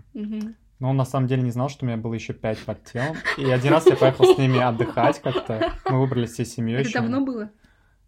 [0.80, 3.16] Но он на самом деле не знал, что у меня было еще пять под телом.
[3.38, 5.72] И один раз я поехал с ними отдыхать как-то.
[5.88, 6.80] Мы выбрались всей семьей.
[6.80, 6.98] Это еще.
[6.98, 7.50] давно было?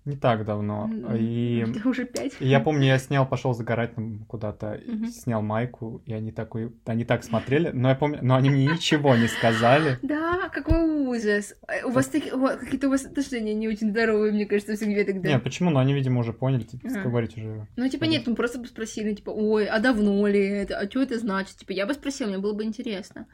[0.06, 0.84] Не так давно.
[0.84, 2.32] М, И Это уже пять.
[2.40, 5.06] и я помню, я снял, пошел загорать там куда-то, Мгм.
[5.08, 9.16] снял майку, и они такой, они так смотрели, но я помню, но они мне ничего
[9.16, 9.98] не сказали.
[10.02, 11.54] Да, какой ужас.
[11.68, 14.76] Э, У вас таки- у- какие-то у вас отношения не очень здоровые, мне кажется, в
[14.78, 15.28] семье тогда.
[15.28, 15.70] Нет, почему?
[15.70, 17.66] Ну, они, видимо, уже поняли, типа, говорить уже.
[17.76, 21.02] Ну, типа, нет, мы просто бы спросили, типа, ой, а давно ли это, а что
[21.02, 21.56] это значит?
[21.56, 23.26] Типа, я бы спросила, мне было бы интересно.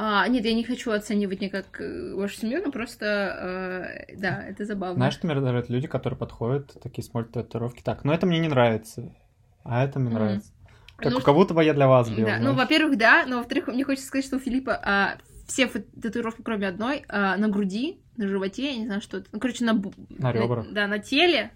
[0.00, 4.64] А, нет, я не хочу оценивать никак э, вашу семью, но просто, э, да, это
[4.64, 4.94] забавно.
[4.94, 5.68] Знаешь, что мне раздражает?
[5.68, 7.82] Люди, которые подходят, такие смотрят татуировки.
[7.82, 9.12] Так, ну это мне не нравится,
[9.64, 10.18] а это мне Мгм.
[10.18, 10.52] нравится.
[10.98, 12.26] Как, Ну, как будто бы я для вас бил.
[12.26, 16.42] Да, ну, во-первых, да, но во-вторых, мне хочется сказать, что у Филиппа а, все татуировки,
[16.42, 19.28] кроме одной, а, на груди, на животе, я не знаю, что это.
[19.32, 19.82] Ну, короче, на...
[20.10, 20.66] На ребрах.
[20.70, 21.50] да, на теле,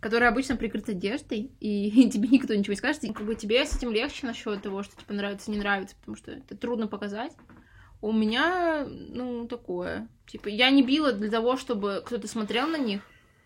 [0.00, 3.74] которое обычно прикрыто одеждой, и тебе никто ничего не скажет, и как бы тебе с
[3.74, 7.32] этим легче насчет того, что типа нравится, не нравится, потому что это трудно показать.
[8.00, 10.08] У меня, ну, такое.
[10.26, 13.02] Типа, я не била для того, чтобы кто-то смотрел на них,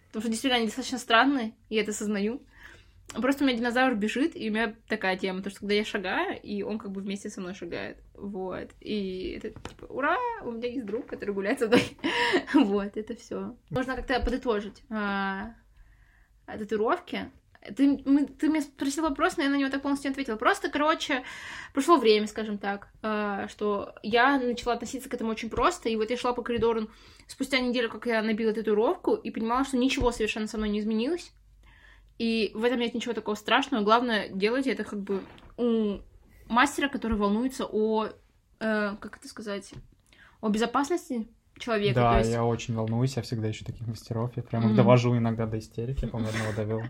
[0.08, 2.42] потому что действительно они достаточно странные, я это осознаю.
[3.14, 6.40] Просто у меня динозавр бежит, и у меня такая тема, то что когда я шагаю,
[6.40, 7.98] и он как бы вместе со мной шагает.
[8.14, 8.70] Вот.
[8.80, 11.82] И это типа, ура, у меня есть друг, который гуляет со мной.
[12.54, 13.56] Вот, это все.
[13.70, 15.54] Можно как-то подытожить а,
[16.46, 17.30] татуировки.
[17.76, 20.36] Ты, мы- ты меня спросил вопрос, но я на него так полностью не ответила.
[20.36, 21.22] Просто, короче,
[21.74, 26.08] прошло время, скажем так, а, что я начала относиться к этому очень просто, и вот
[26.10, 26.88] я шла по коридору
[27.26, 31.32] спустя неделю, как я набила татуировку, и понимала, что ничего совершенно со мной не изменилось.
[32.18, 33.82] И в этом нет ничего такого страшного.
[33.82, 35.22] Главное, делайте это как бы
[35.58, 35.98] у
[36.48, 38.06] мастера, который волнуется о,
[38.58, 39.72] э, как это сказать,
[40.40, 41.94] о безопасности человека.
[42.00, 42.30] Да, есть...
[42.30, 44.76] я очень волнуюсь, я всегда ищу таких мастеров, я прям их Мгм.
[44.76, 46.82] довожу иногда до истерики, одного довел.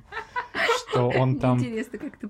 [0.90, 1.58] Что он там,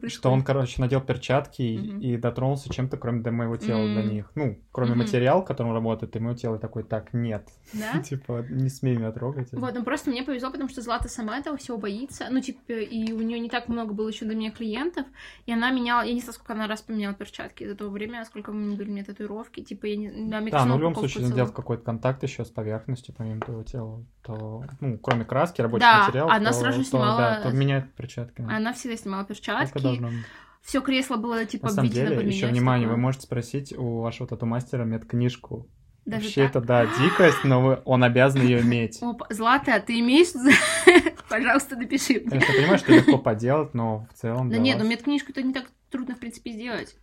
[0.09, 4.31] что он, короче, надел перчатки и- и дотронулся чем-то, кроме до моего тела до них.
[4.35, 7.49] Ну, кроме материала, которым работает, и мое тело такой, так, нет.
[7.73, 8.01] Да?
[8.03, 9.49] Типа, не смей меня трогать.
[9.53, 12.27] Вот, ну просто мне повезло, потому что Злата сама этого всего боится.
[12.31, 15.07] Ну, типа, и у нее не так много было еще до меня клиентов.
[15.46, 18.53] И она меняла, я не знаю, сколько она раз поменяла перчатки за то время, сколько
[18.53, 19.62] мы были мне татуировки.
[19.62, 20.11] Типа, я не...
[20.31, 21.35] Да, но в любом случае, целую.
[21.37, 26.29] делать какой-то контакт еще с поверхностью, помимо твоего тела, то, ну, кроме краски, рабочий материал,
[26.31, 28.40] она то, сразу снимала- да, то меняет перчатки.
[28.57, 29.79] Она всегда снимала перчатки.
[29.79, 30.19] должно быть.
[30.63, 34.85] Все кресло было, типа, На самом деле, еще внимание, вы можете спросить у вашего тату-мастера
[34.85, 35.67] медкнижку.
[36.05, 36.51] Даже Вообще так?
[36.51, 38.99] это, да, дикость, но вы- он обязан ее иметь.
[39.03, 40.29] Опа, Злата, ты имеешь...
[41.29, 42.31] Пожалуйста, напиши мне.
[42.31, 45.53] Конечно, я понимаю, что легко поделать, но в целом Да нет, ну вас- медкнижку-то не
[45.53, 46.97] так трудно, в принципе, сделать.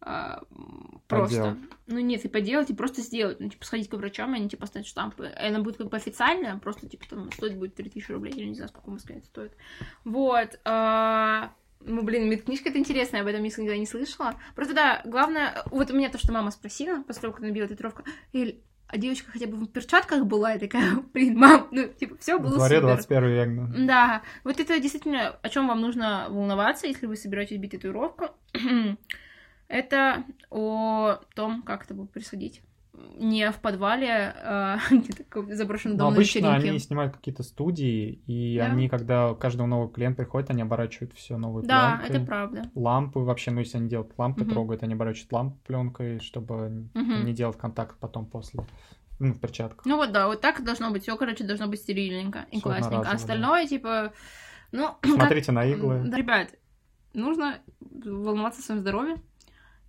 [0.00, 0.42] А,
[1.08, 1.36] просто.
[1.36, 1.58] Поделать.
[1.86, 3.40] Ну нет, и поделать, и просто сделать.
[3.40, 5.26] Ну, типа, сходить к врачам, и они, типа, поставить штампы.
[5.26, 8.54] И она будет как бы официальная, просто, типа, там, стоить будет 3000 рублей, или не
[8.54, 9.52] знаю, сколько в Москве это стоит.
[10.04, 10.58] Вот.
[10.64, 14.34] а, Ну, блин, медкнижка это интересная, об этом я никогда не слышала.
[14.54, 15.62] Просто, да, главное...
[15.70, 19.56] Вот у меня то, что мама спросила, она набила татуировку, Эль, а девочка хотя бы
[19.56, 22.94] в перчатках была, я такая, блин, мам, ну, типа, все было дворе супер.
[22.94, 23.86] 21 век, да.
[23.86, 28.28] Да, вот это действительно, о чем вам нужно волноваться, если вы собираетесь бить татуировку.
[29.68, 32.62] это о том, как это будет происходить.
[33.18, 34.78] Не в подвале, а
[35.30, 36.68] какой-то заброшенный дом на обычно вечеринке.
[36.70, 38.64] они снимают какие-то студии, и Да.
[38.66, 42.16] они, когда каждого нового клиента приходит, они оборачивают все новой Да, пленкой.
[42.16, 42.62] это правда.
[42.74, 44.50] Лампы вообще, ну если они делают лампы, Мгм.
[44.50, 47.24] трогают, они оборачивают лампу пленкой, чтобы Мгм.
[47.26, 48.64] не делать контакт потом после.
[49.18, 49.84] Ну, в перчатках.
[49.86, 51.02] Ну вот да, вот так должно быть.
[51.02, 52.96] Все, короче, должно быть стерильненько и Всё классненько.
[52.96, 53.16] А одноразово, да.
[53.16, 54.12] остальное, типа,
[54.72, 56.02] ну, Смотрите на иглы.
[56.06, 56.54] Да, ребят,
[57.14, 59.16] нужно волноваться о своем здоровье.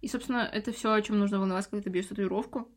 [0.02, 2.68] И, собственно, это все, о чем нужно волноваться, когда ты бьешь татуировку.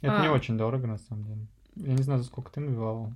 [0.00, 0.32] Это не а.
[0.32, 1.46] очень дорого, на самом деле.
[1.76, 3.12] Я не знаю, за сколько ты набивала.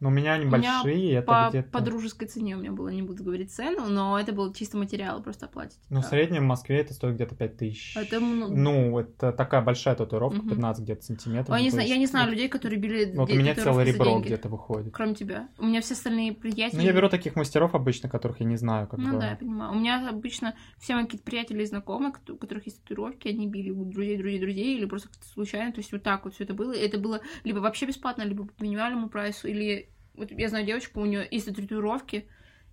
[0.00, 1.70] Но у меня они У меня большие, это По, где-то...
[1.70, 5.22] по дружеской цене у меня было, не буду говорить цену, но это был чисто материал,
[5.22, 5.78] просто оплатить.
[5.88, 6.08] Ну, в Да.
[6.10, 7.96] среднем в Москве это стоит где-то 5 тысяч.
[7.96, 10.50] Это мно- Ну, это такая большая татуировка, Мгм.
[10.50, 11.54] 15 где-то сантиметров.
[11.54, 13.54] Ой, я не то знаю, я не знаю ну, людей, которые били Вот у меня
[13.54, 14.92] целое ребро где-то выходит.
[14.92, 15.48] Кроме тебя.
[15.58, 16.78] У меня все остальные приятели...
[16.78, 19.18] Ну, я беру таких мастеров обычно, которых я не знаю, как Ну бы.
[19.20, 19.72] да, я понимаю.
[19.72, 23.70] У меня обычно все мои какие-то приятели и знакомые, у которых есть татуировки, они били
[23.70, 25.72] у друзей, друзей, друзей, или просто случайно.
[25.72, 26.72] То есть вот так вот все это было.
[26.72, 29.88] Это было либо вообще бесплатно, либо по минимальному прайсу, или...
[30.16, 32.28] Вот я знаю девочку, у нее есть татуировки,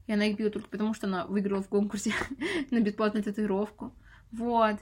[0.08, 2.14] и она их била только потому, что она выиграла в конкурсе
[2.72, 3.94] на бесплатную татуировку.
[4.32, 4.78] Вот.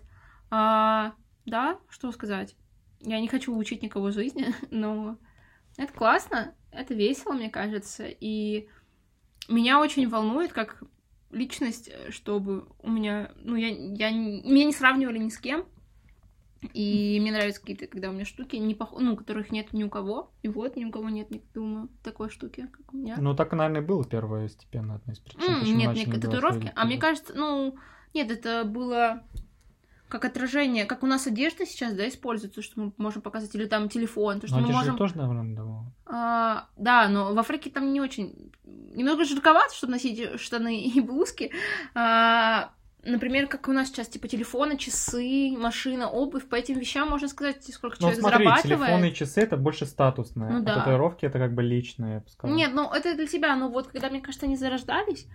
[0.49, 1.13] А,
[1.45, 2.55] да, что сказать.
[3.01, 5.17] Я не хочу учить никого жизни, но
[5.77, 8.67] это классно, это весело, мне кажется, и
[9.47, 10.83] меня очень волнует, как
[11.31, 15.65] личность, э, чтобы у меня, ну, я, я, меня не сравнивали ни с кем,
[16.73, 18.93] и мне нравятся какие-то, когда у меня штуки, не пох...
[18.99, 22.29] ну, которых нет ни у кого, и вот ни у кого нет, не думаю, такой
[22.29, 23.17] штуки, как у меня.
[23.19, 25.39] Ну, так, наверное, и было первое степенно одна из причин.
[25.59, 26.71] Почему нет, делать татуировки.
[26.75, 27.75] А мне кажется, ну,
[28.13, 29.23] нет, это было
[30.07, 33.87] как отражение, как у нас одежда сейчас, да, используется, что мы можем показать, или там
[33.87, 34.97] телефон, то, что Ну, мы можем...
[34.97, 35.85] тоже, наверное, давал.
[36.05, 38.51] А, да, но в Африке там не очень...
[38.65, 41.51] Немного жарковато, чтобы носить штаны и блузки.
[41.95, 46.47] А, например, как у нас сейчас, типа, телефоны, часы, машина, обувь.
[46.47, 48.79] По этим вещам можно сказать, сколько Ну, человек смотри, зарабатывает.
[48.79, 50.51] телефоны и часы это больше статусное.
[50.51, 50.75] Ну а да.
[50.79, 52.55] татуировки это как бы личное, я бы сказал.
[52.55, 55.27] Нет, ну это для тебя, но вот когда, мне кажется, они зарождались,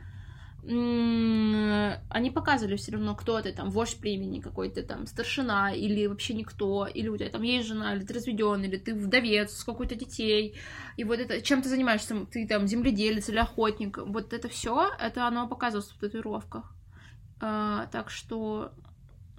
[0.68, 6.86] они показывали все равно, кто ты там, вождь племени какой-то там, старшина, или вообще никто,
[6.86, 10.56] или у тебя там есть жена, или ты разведен, или ты вдовец, с какой-то детей,
[10.96, 15.28] и вот это, чем ты занимаешься, ты там земледелец или охотник, вот это все, это
[15.28, 16.74] оно показывалось в татуировках.
[17.40, 18.72] А, так что,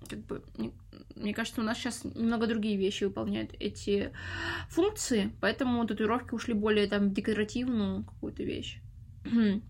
[0.07, 0.71] как бы, мне,
[1.15, 4.11] мне кажется, у нас сейчас немного другие вещи выполняют эти
[4.69, 8.79] функции, поэтому татуировки ушли более там в декоративную какую-то вещь.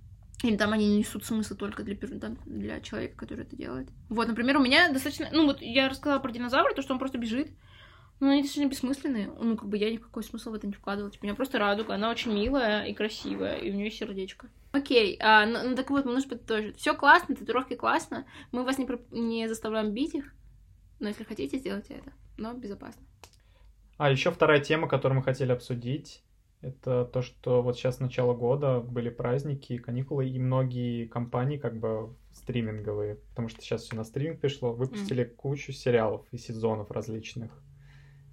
[0.44, 1.96] Или там они несут смысл только для,
[2.46, 3.90] для человека, который это делает.
[4.10, 5.28] Вот, например, у меня достаточно...
[5.32, 7.50] Ну, вот я рассказала про динозавра, то, что он просто бежит.
[8.20, 9.28] Ну, они достаточно бессмысленные.
[9.40, 11.12] Ну, как бы я никакой смысл в это не вкладывала.
[11.12, 11.94] Типа, у меня просто радуга.
[11.94, 14.50] Она очень милая и красивая, и у нее есть сердечко.
[14.72, 16.78] Окей, а, ну, ну, так вот, мы нужно подытожить.
[16.78, 18.26] Все классно, татуировки классно.
[18.52, 20.34] Мы вас не, про- не заставляем бить их.
[21.00, 22.12] Но если хотите, сделайте это.
[22.38, 23.04] Но безопасно.
[23.98, 26.24] А еще вторая тема, которую мы хотели обсудить,
[26.62, 32.16] это то, что вот сейчас начало года были праздники, каникулы, и многие компании как бы
[32.32, 37.52] стриминговые, потому что сейчас все на стриминг пришло, выпустили кучу сериалов и сезонов различных.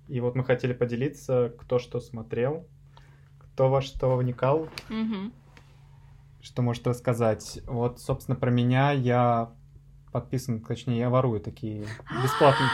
[0.09, 2.67] И вот мы хотели поделиться, кто что смотрел,
[3.39, 5.33] кто во что вникал, Мгм.
[6.41, 7.61] что может рассказать.
[7.67, 9.53] Вот, собственно, про меня я
[10.13, 11.85] подписан, точнее, я ворую такие
[12.23, 12.69] бесплатные.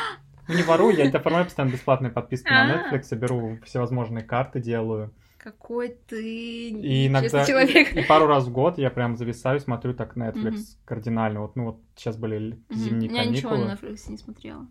[0.49, 2.67] Ну, не ворую, я оформляю постоянно бесплатные подписки на А.
[2.93, 5.13] Netflix, беру всевозможные карты, делаю.
[5.39, 7.95] Какой ты И иногда, человек.
[7.95, 11.41] и, и пару раз в год я прям зависаю, смотрю так Netflix кардинально.
[11.43, 12.79] Вот, ну вот сейчас были л- Мгм.
[12.79, 13.69] зимние Я ничего каникулы.
[13.69, 14.67] на Netflix не смотрела.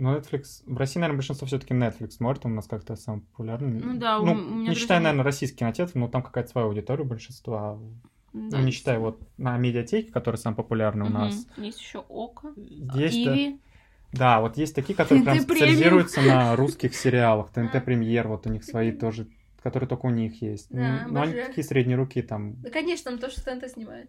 [0.00, 0.62] Ну, Netflix...
[0.64, 3.80] В России, наверное, большинство все-таки Netflix смотрит, он у нас как-то самый популярный.
[3.82, 6.48] Ну да, у- ну, у меня не друзья- считая, наверное, российский кинотеатр, но там какая-то
[6.50, 7.78] своя аудитория большинства.
[8.32, 11.18] Да, ну, не считая вот на медиатеке, который самый популярный у Мгм.
[11.18, 11.46] нас.
[11.56, 12.52] Есть еще Око.
[12.94, 13.60] Есть, Иви.
[14.12, 17.50] Да, вот есть такие, которые прям специализируются на русских сериалах.
[17.50, 19.26] ТНТ Премьер, вот у них свои тоже,
[19.62, 20.68] которые только у них есть.
[20.70, 21.46] Да, Но они обожаю.
[21.48, 22.54] такие средние руки там.
[22.62, 24.08] Да, конечно, там то, что ТНТ снимает.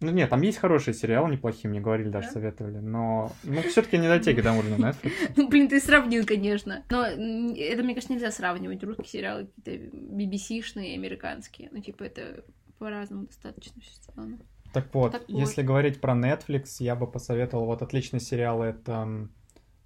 [0.00, 2.32] Ну нет, там есть хорошие сериалы, неплохие, мне говорили, даже Да?
[2.34, 2.78] советовали.
[2.78, 5.12] Но, ну, все-таки не дотеки до уровня Netflix.
[5.36, 6.84] Ну, блин, ты сравнил, конечно.
[6.88, 8.82] Но это, мне кажется, нельзя сравнивать.
[8.84, 11.68] Русские сериалы какие-то BBC-шные, американские.
[11.72, 12.44] Ну, типа, это
[12.78, 14.38] по-разному достаточно все сделано.
[14.72, 15.38] Так вот, Так вот.
[15.38, 19.28] если говорить про Netflix, я бы посоветовал, вот отличный сериал, это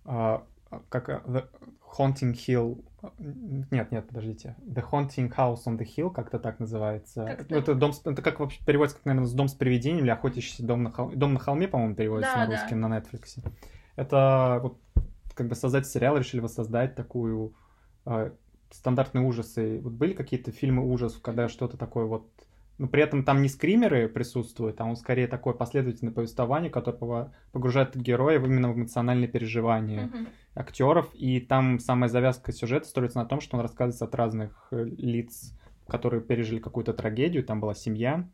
[0.05, 0.45] а,
[0.89, 1.47] как а, The
[1.97, 2.85] Haunting Hill,
[3.19, 7.25] нет, нет, подождите, The Haunting House on the Hill, как-то так называется.
[7.25, 10.65] Как Ну, это дом, это как вообще переводится, как, наверное, дом с привидением или охотящийся
[10.65, 12.53] дом на холме, дом на холме, по-моему, переводится Да, на да.
[12.53, 13.45] русский на Netflix.
[13.97, 14.79] Это вот
[15.35, 17.55] как бы создать сериал решили воссоздать такую
[18.05, 18.33] а,
[18.71, 19.81] стандартные ужасы.
[19.83, 22.31] Вот были какие-то фильмы ужасов, когда что-то такое вот
[22.79, 27.95] но при этом там не скримеры присутствуют, а он скорее такое последовательное повествование, которое погружает
[27.97, 30.27] героев именно в эмоциональные переживания Мгм.
[30.55, 31.11] Актеров.
[31.15, 35.55] И там самая завязка сюжета строится на том, что он рассказывается от разных э, лиц,
[35.87, 37.45] которые пережили какую-то трагедию.
[37.45, 38.29] Там была семья,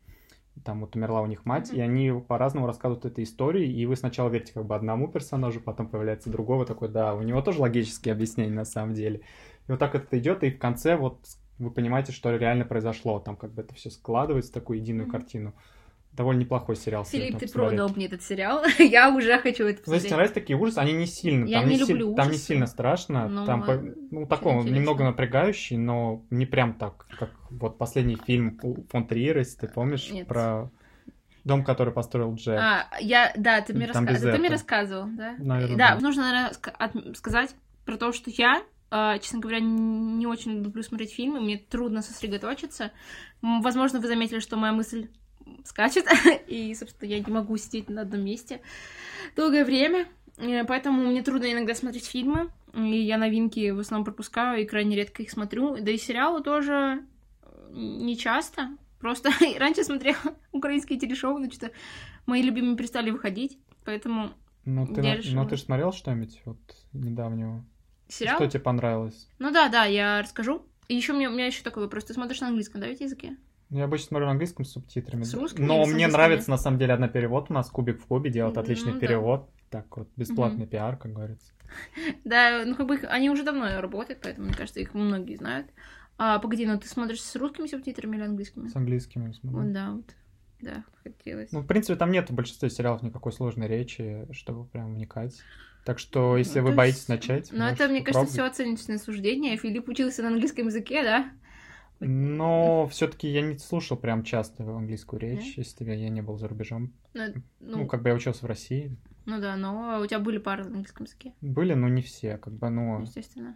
[0.63, 1.77] там вот умерла у них мать, Мгм.
[1.77, 5.87] и они по-разному рассказывают этой истории, и вы сначала верите как бы одному персонажу, потом
[5.87, 9.21] появляется другого, такой, да, у него тоже логические объяснения на самом деле.
[9.67, 11.19] И вот так это идет, и в конце вот
[11.57, 15.11] вы понимаете, что реально произошло, там как бы это все складывается в такую единую Мгм.
[15.11, 15.53] картину.
[16.19, 17.05] Довольно неплохой сериал.
[17.05, 18.61] Филипп, ты продал мне этот сериал.
[18.77, 20.03] Я уже хочу это если посмотреть.
[20.03, 22.31] тебе нравятся такие ужасы, они не сильно, Я там не не, си- люблю там не
[22.33, 22.45] ужасы.
[22.45, 27.29] сильно страшно, Ну, там а, ну такой он немного напрягающий, но не прям так, как
[27.49, 30.27] вот последний фильм у фон Триера, если ты помнишь, Нет.
[30.27, 30.69] про
[31.45, 32.59] дом, который построил Джек.
[32.59, 35.35] А, я, да, ты мне, раска- ты мне рассказывал, да?
[35.39, 36.01] Наверное, да, да.
[36.01, 37.55] нужно, наверное, сказать
[37.85, 38.61] про то, что я,
[38.91, 42.91] э, честно говоря, не очень люблю смотреть фильмы, мне трудно сосредоточиться.
[43.41, 45.07] Возможно, вы заметили, что моя мысль
[45.65, 46.05] скачет,
[46.47, 48.61] и, собственно, я не могу сидеть на одном месте
[49.35, 50.07] долгое время,
[50.39, 54.95] Э, поэтому мне трудно иногда смотреть фильмы, и я новинки в основном пропускаю и крайне
[54.95, 57.03] редко их смотрю, да и сериалы тоже
[57.43, 58.69] э, не часто,
[58.99, 59.29] просто
[59.59, 60.17] раньше смотрела
[60.51, 61.71] украинские телешоу, но что-то
[62.25, 64.31] мои любимые перестали выходить, поэтому
[64.65, 65.43] ну, ты, я решила.
[65.43, 66.57] ну, ты же смотрел что-нибудь вот
[66.93, 67.65] недавнего?
[68.07, 68.37] сериал...
[68.37, 69.27] Что тебе понравилось?
[69.39, 70.63] Ну да, да, я расскажу.
[70.87, 72.05] И еще у меня, у меня еще такой вопрос.
[72.05, 73.37] Ты смотришь на английском, да, ведь языке?
[73.71, 75.23] Я обычно смотрю на английском с субтитрами.
[75.23, 76.11] С русскими Но мне английскими?
[76.11, 78.99] нравится, на самом деле, одна перевод у нас, Кубик в Кубе, делает Ну отличный да.
[78.99, 79.49] перевод.
[79.69, 81.53] Так вот, бесплатный пиар, как говорится.
[82.25, 85.67] Да, ну как бы их- они уже давно работают, поэтому, мне кажется, их многие знают.
[86.17, 88.67] А, погоди, ну ты смотришь с русскими субтитрами или английскими?
[88.67, 89.61] С английским я смотрю.
[89.61, 90.05] Вот, да, вот.
[90.61, 91.51] Да, хотелось.
[91.51, 95.39] Ну, в принципе, там нет в большинстве сериалов никакой сложной речи, чтобы прям вникать.
[95.85, 99.55] Так что, если Ну, вы боитесь есть- начать, Ну, это, мне кажется, все оценочное суждение.
[99.55, 101.31] Филипп учился на английском языке, да?
[101.99, 106.47] Но все-таки я не слушал прям часто английскую речь, если я я не был за
[106.47, 106.93] рубежом.
[107.13, 107.23] Ну,
[107.59, 108.95] Ну, ну, как бы я учился в России.
[109.25, 112.53] ну да, но у тебя были пары на английском языке, Были, но не все, как
[112.53, 113.55] бы, ну, естественно.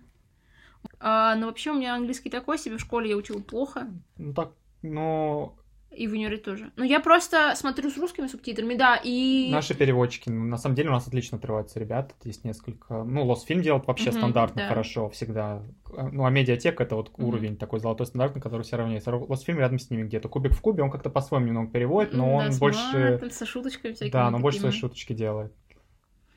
[0.99, 2.77] А, но вообще у меня английский такой себе.
[2.77, 3.87] В школе я учила плохо.
[4.17, 5.55] ну так, ну,
[5.95, 6.71] И в универе тоже.
[6.75, 9.51] Ну, я просто смотрю с русскими субтитрами, да, и...
[9.51, 13.61] наши переводчики, ну, на самом деле у нас отлично отрываются ребята, есть несколько, ну, Лосфильм
[13.61, 14.67] делает вообще Мгм, стандартно, да.
[14.67, 17.25] хорошо, всегда, ну, а медиатека это вот Мгм.
[17.25, 19.11] уровень такой золотой стандарт, на который все равняется.
[19.15, 22.37] Лосфильм рядом с ними где-то, Кубик в Кубе, он как-то по-своему немного переводит, но М,
[22.37, 24.11] он да, больше, матом, со шуточками всякими.
[24.11, 25.53] да, но больше свои шуточки делает.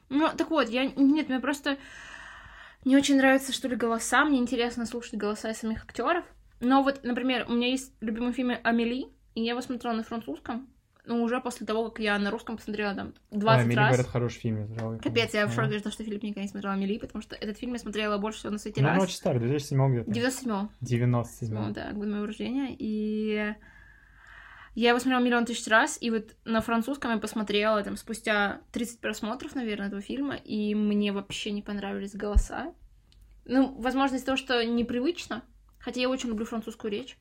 [0.08, 0.84] Ну, так вот, я...
[0.86, 1.78] Нет, мне просто
[2.84, 4.24] не очень нравится, что ли, голоса.
[4.24, 6.24] Мне интересно слушать голоса самих актеров.
[6.60, 10.66] Но вот, например, у меня есть любимый фильм «Амели», и я его смотрела на французском,
[11.04, 13.88] ну, уже после того, как я на русском посмотрела там 20 Ой, Амели, раз.
[13.88, 16.98] говорят, хороший фильм, я его Капец, я в шоке, что Филипп никогда не смотрел «Амели»,
[16.98, 19.02] потому что этот фильм я смотрела больше всего на свете Ну, раз.
[19.02, 20.10] очень старый, 2007 где-то.
[20.10, 22.74] 97 97 Ну, да, год моего рождения.
[22.76, 23.54] И
[24.74, 29.00] я его смотрела миллион тысяч раз, и вот на французском я посмотрела там спустя 30
[29.00, 32.74] просмотров, наверное, этого фильма, и мне вообще не понравились голоса.
[33.44, 35.44] Ну, возможно, из-за того, что непривычно,
[35.78, 37.16] хотя я очень люблю французскую речь.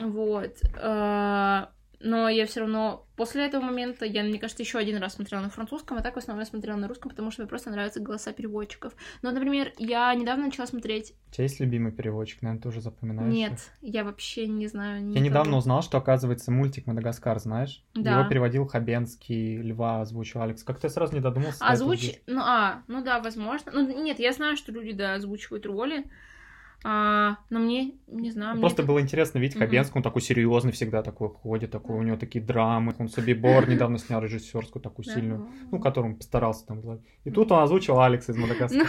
[0.00, 0.56] Вот.
[0.76, 1.66] Э,
[2.00, 5.50] Но я все равно после этого момента, я, мне кажется, еще один раз смотрела на
[5.50, 8.32] французском, а так в основном я смотрела на русском, потому что мне просто нравятся голоса
[8.32, 8.92] переводчиков.
[9.22, 11.14] Но, например, я недавно начала смотреть...
[11.28, 13.32] У тебя есть любимый переводчик, наверное, тоже запоминаешь?
[13.32, 14.96] Нет, я вообще не знаю.
[14.96, 15.24] Я никого.
[15.24, 17.84] недавно узнал, что, оказывается, мультик «Мадагаскар», знаешь?
[17.94, 18.18] Да.
[18.18, 20.64] Его переводил Хабенский, Льва озвучил Алекс.
[20.64, 21.64] Как-то я сразу не додумался.
[21.64, 22.14] Озвуч...
[22.26, 23.70] Ну, а, ну да, возможно.
[23.72, 26.04] Ну, нет, я знаю, что люди, да, озвучивают роли.
[26.84, 29.56] А, но мне, не знаю, мне Просто это- было интересно видеть.
[29.56, 33.98] Хабенского, он такой серьезный всегда такой ходит, такой, у него такие драмы, он Собибор недавно
[33.98, 36.80] снял режиссерскую такую сильную, ну, которую он постарался там.
[37.24, 38.84] И тут он озвучил Алекса из Мадагаскара.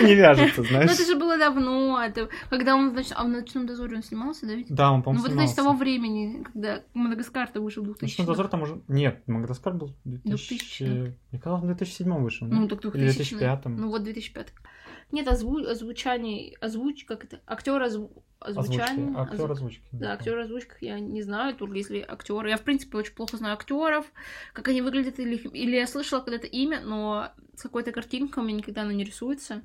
[0.00, 0.90] Ну, не вяжется, ну, знаешь?
[0.90, 2.00] это же было давно.
[2.02, 2.28] Это...
[2.50, 4.68] Когда он, значит, а в «Ночном дозоре» он снимался, да, ведь?
[4.68, 8.26] Да, он, Ну, по-моему, вот это из того времени, когда Мадагаскар-то вышел в 2000 Ночной
[8.26, 8.80] дозор там уже...
[8.88, 10.84] Нет, Мадагаскар был в 2000...
[10.84, 11.16] 2000.
[11.30, 12.68] Мне казалось, в 2007 вышел, Ну, ну?
[12.68, 14.52] так Или 2000 в 2005 Ну, вот 2005
[15.12, 15.58] Нет, озву...
[15.58, 18.24] озвучаний, озвуч, как это, актер озву...
[18.40, 19.08] озвучания.
[19.08, 19.20] Озвучки.
[19.20, 19.82] Актер озву- озвучки.
[19.92, 22.50] Да, актер озвучках я не знаю, только если актеры.
[22.50, 24.06] Я, в принципе, очень плохо знаю актеров,
[24.52, 28.58] как они выглядят, или, или я слышала когда-то имя, но с какой-то картинкой у меня
[28.58, 29.62] никогда оно не рисуется.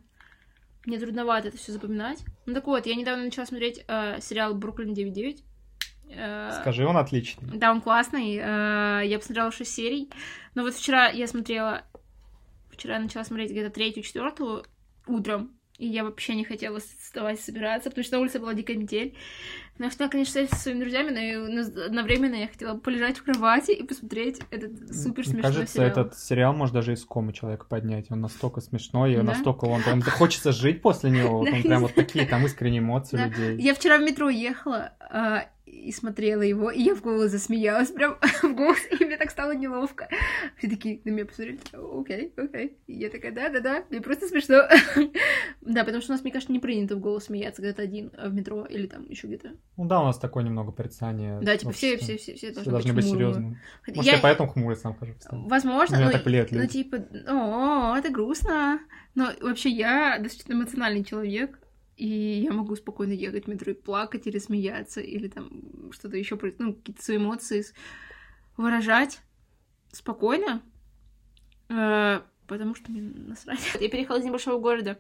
[0.86, 2.24] Мне трудновато это все запоминать.
[2.46, 5.44] Ну так вот, я недавно начала смотреть э, сериал Бруклин 9.9.
[6.10, 7.58] Э, Скажи, он отличный.
[7.58, 8.38] Да, он классный.
[8.38, 10.10] Э, я посмотрела 6 серий.
[10.56, 11.84] Но вот вчера я смотрела...
[12.72, 14.66] Вчера я начала смотреть где-то третью, четвертую
[15.08, 15.58] утром.
[15.78, 19.16] И я вообще не хотела вставать, собираться, потому что на улице была дикая метель.
[19.78, 23.72] Но я хотела, конечно, встретиться со своими друзьями, но одновременно я хотела полежать в кровати
[23.72, 25.90] и посмотреть этот супер смешной Кажется, сериал.
[25.90, 28.12] этот сериал может даже из комы человека поднять.
[28.12, 29.24] Он настолько смешной, и да?
[29.24, 31.40] настолько он прям хочется жить после него.
[31.40, 33.58] Он прям вот такие там искренние эмоции людей.
[33.60, 38.18] Я вчера в метро ехала, а, и смотрела его, и я в голос засмеялась, прям
[38.44, 40.10] в голос, и мне так стало неловко.
[40.58, 42.78] Все такие на меня посмотрели, окей, окей.
[42.88, 44.64] И я такая, да-да-да, мне просто смешно.
[45.62, 48.12] да, потому что у нас, мне кажется, не принято в голос смеяться, когда ты один
[48.12, 49.54] в метро или там еще где-то.
[49.78, 51.40] Ну да, у нас такое немного порицание.
[51.42, 53.60] Да, типа все, все, все, все должны, должны быть серьезными.
[53.88, 55.16] Может, я, я поэтому хмурый сам хожу.
[55.32, 56.98] Возможно, но, так лет, ну типа,
[57.28, 58.80] о, это грустно.
[59.16, 61.60] Но вообще я достаточно эмоциональный человек,
[61.96, 66.38] и я могу спокойно ехать в метро и плакать или смеяться, или там что-то еще,
[66.60, 67.64] ну, какие-то свои эмоции
[68.58, 69.22] выражать
[69.92, 70.62] спокойно,
[71.70, 73.78] э, потому что мне насрать.
[73.80, 75.00] Я переехала из небольшого города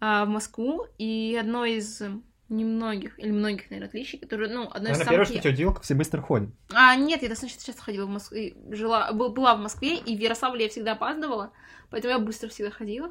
[0.00, 2.02] э, в Москву, и одно из
[2.48, 5.10] немногих, или многих, наверное, отличий, которые, ну, одно из самых...
[5.10, 6.50] первое, что тебя удивило, как все быстро ходят.
[6.72, 10.64] А, нет, я достаточно часто ходила в Москве, жила, была в Москве, и в Ярославле
[10.64, 11.52] я всегда опаздывала,
[11.90, 13.10] поэтому я быстро всегда ходила.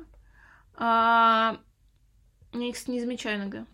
[0.76, 1.60] А,
[2.54, 3.66] я, кстати, не замечаю иногда.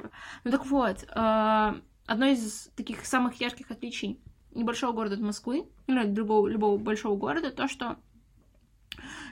[0.43, 4.19] Ну так вот, а, одно из таких самых ярких отличий
[4.51, 7.97] небольшого города от Москвы или другого, любого большого города, то, что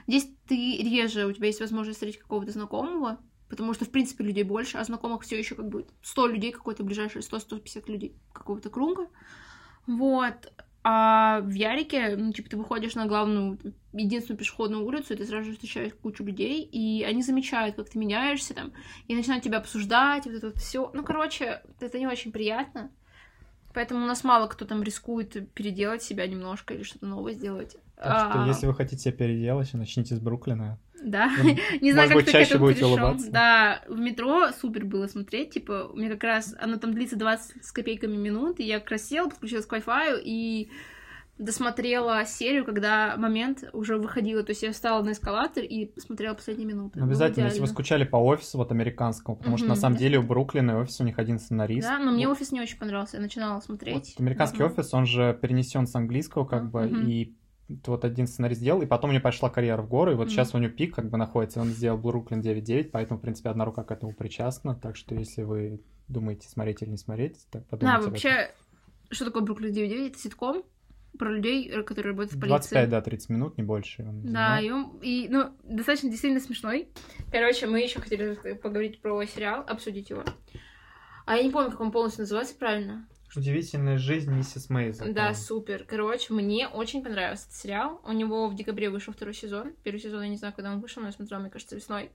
[0.06, 3.18] здесь ты реже, у тебя есть возможность встретить какого-то знакомого,
[3.52, 6.84] потому что, в принципе, людей больше, а знакомых все еще как бы 100 людей какой-то
[6.84, 9.08] ближайший, 100-150 людей какого-то круга.
[9.86, 10.50] Вот.
[10.82, 13.58] А в Ярике, ну, типа, ты выходишь на главную,
[13.92, 17.98] единственную пешеходную улицу, и ты сразу же встречаешь кучу людей, и они замечают, как ты
[17.98, 18.72] меняешься там,
[19.06, 20.90] и начинают тебя обсуждать, вот это вот все.
[20.94, 22.90] Ну, короче, это не очень приятно.
[23.74, 27.76] Поэтому у нас мало кто там рискует переделать себя немножко или что-то новое сделать.
[27.96, 28.46] Так что, а...
[28.46, 30.78] если вы хотите себя переделать, начните с Бруклина.
[31.02, 31.30] Да,
[31.80, 33.16] не знаю, как ты к этому пришел.
[33.30, 37.64] Да, в метро супер было смотреть, типа, у меня как раз, оно там длится 20
[37.64, 40.70] с копейками минут, и я как раз села, подключилась к Wi-Fi, и
[41.38, 44.42] досмотрела серию, когда момент уже выходила.
[44.42, 47.00] То есть я встала на эскалатор и смотрела последние минуты.
[47.00, 50.22] Ну, обязательно, если вы скучали по офису, вот американскому, потому что на самом деле у
[50.22, 51.88] Бруклина офис у них один сценарист.
[51.88, 54.14] Да, но мне офис не очень понравился, я начинала смотреть.
[54.16, 57.34] Вот, американский офис, он же перенесен с английского, как бы, и
[57.68, 60.30] вот один сценарий сделал, и потом у него пошла карьера в горы, и вот mm-hmm.
[60.30, 63.64] сейчас у него пик как бы находится, он сделал Бруклин 9.9, поэтому, в принципе, одна
[63.64, 68.02] рука к этому причастна, так что если вы думаете, смотреть или не смотреть, так подумайте
[68.02, 68.50] Да, вообще,
[69.10, 70.08] что такое Бруклин 9.9?
[70.08, 70.62] Это ситком
[71.18, 72.70] про людей, которые работают в полиции.
[72.70, 74.04] 25, да, 30 минут, не больше.
[74.06, 76.88] да, и, он, и, ну, достаточно действительно смешной.
[77.30, 80.24] Короче, мы еще хотели поговорить про сериал, обсудить его.
[81.26, 83.06] А я не помню, как он полностью называется правильно.
[83.34, 85.12] Удивительная жизнь миссис Мейзел.
[85.14, 85.84] Да, супер.
[85.88, 88.00] Короче, мне очень понравился этот сериал.
[88.04, 89.72] У него в декабре вышел второй сезон.
[89.82, 92.10] Первый сезон я не знаю, когда он вышел, но я смотрела, мне кажется, весной.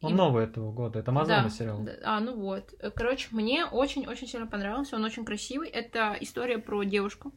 [0.00, 0.14] Он И...
[0.14, 1.00] новый этого года.
[1.00, 1.82] Это Амазон да, сериал.
[1.82, 2.72] Да, а, ну вот.
[2.94, 4.94] Короче, мне очень-очень сильно понравился.
[4.94, 5.68] Он очень красивый.
[5.68, 7.32] Это история про девушку.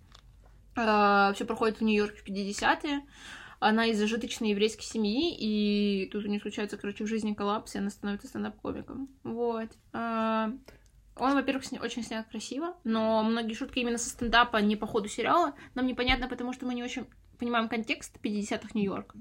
[0.75, 3.01] Uh, все проходит в Нью-Йорке в 50-е.
[3.59, 7.79] Она из зажиточной еврейской семьи, и тут у нее случается, короче, в жизни коллапс, и
[7.79, 9.09] она становится стендап-комиком.
[9.23, 9.69] Вот.
[9.91, 10.57] Uh,
[11.19, 11.81] он, во-первых, сня...
[11.81, 16.27] очень снят красиво, но многие шутки именно со стендапа, не по ходу сериала, нам непонятно,
[16.27, 17.05] потому что мы не очень
[17.37, 19.17] понимаем контекст 50-х Нью-Йорка.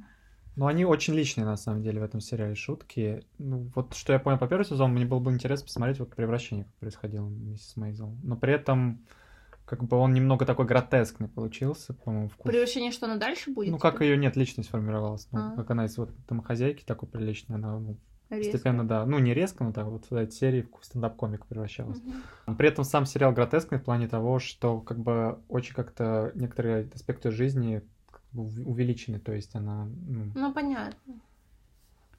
[0.57, 3.22] Ну, они очень личные, на самом деле, в этом сериале шутки.
[3.38, 6.64] Ну, вот что я понял по первому сезону, мне было бы интересно посмотреть вот превращение,
[6.64, 8.16] как происходило миссис Мейзел.
[8.24, 9.01] Но при этом
[9.68, 12.51] как бы он немного такой гротескный получился, по-моему, вкус.
[12.51, 13.70] Превращение, что она дальше будет?
[13.70, 15.28] Ну, как ее нет, личность формировалась.
[15.30, 15.57] Ну, а.
[15.57, 17.96] как она из вот домохозяйки такой приличной, она ну,
[18.31, 18.53] Резко.
[18.53, 19.07] Постепенно, да.
[19.07, 21.99] Ну, не резко, но так вот в этой серии в стендап-комик превращалась.
[22.47, 22.57] Угу.
[22.57, 27.31] При этом сам сериал гротескный в плане того, что как бы очень как-то некоторые аспекты
[27.31, 29.87] жизни как бы увеличены, то есть она...
[30.07, 30.95] Ну, ну понятно.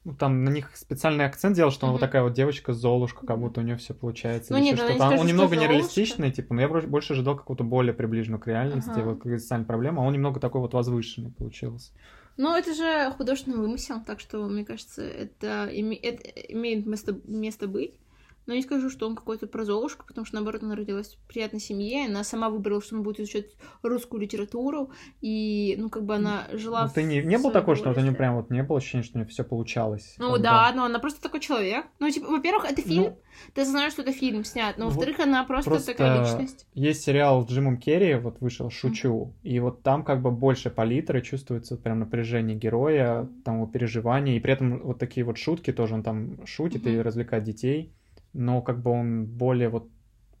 [0.02, 1.88] Ну, там на них специальный акцент делал, что mm-hmm.
[1.88, 4.54] она вот такая вот девочка Золушка, как будто у нее все получается.
[4.54, 4.94] Ну, нет, что-то.
[4.94, 8.88] Не скажу, он немного нереалистичный, типа, но я больше ожидал какого-то более приближенного к реальности,
[8.90, 9.04] uh-huh.
[9.04, 11.92] вот какая-то социальная проблема, а он немного такой вот возвышенный получился.
[12.42, 15.94] Ну, это же художественный вымысел, так что, мне кажется, это, име...
[15.94, 17.92] это имеет место, место быть.
[18.46, 21.60] Но не скажу, что он какой-то про Золушку, потому что, наоборот, она родилась в приятной
[21.60, 23.46] семье, она сама выбрала, что она будет изучать
[23.82, 26.84] русскую литературу, и, ну, как бы она жила...
[26.84, 29.04] Ну, ты не, не был такой, что вот у нее прям вот не было ощущения,
[29.04, 30.14] что у нее все получалось?
[30.18, 30.76] Ну, да, бы.
[30.76, 31.86] но она просто такой человек.
[31.98, 33.18] Ну, типа, во-первых, это фильм, ну,
[33.54, 36.66] ты знаешь, что это фильм снят, но, во-вторых, вот она просто, просто такая личность.
[36.74, 39.48] Есть сериал с Джимом Керри, вот вышел «Шучу», mm-hmm.
[39.48, 44.40] и вот там как бы больше палитры, чувствуется прям напряжение героя, там его переживания, и
[44.40, 46.98] при этом вот такие вот шутки тоже он там шутит mm-hmm.
[46.98, 47.92] и развлекает детей
[48.32, 49.88] но как бы он более вот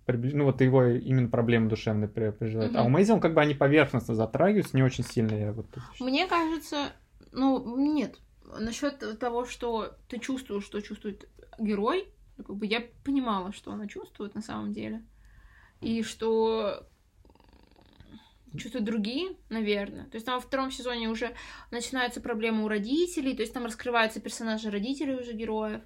[0.06, 2.74] ну вот его именно проблемы душевные переживает.
[2.74, 2.88] А у.
[2.88, 5.34] Мэйзи, он как бы они поверхностно затрагиваются, не очень сильно.
[5.34, 5.66] Я вот.
[6.00, 6.92] Мне кажется,
[7.32, 8.18] ну, нет.
[8.58, 11.28] Насчет того, что ты чувствуешь, что чувствует
[11.60, 15.04] герой, как бы я понимала, что она чувствует на самом деле.
[15.80, 16.86] И что
[18.56, 20.04] чувствуют другие, наверное.
[20.06, 21.34] То есть там во втором сезоне уже
[21.70, 25.82] начинаются проблемы у родителей, то есть там раскрываются персонажи родителей уже героев.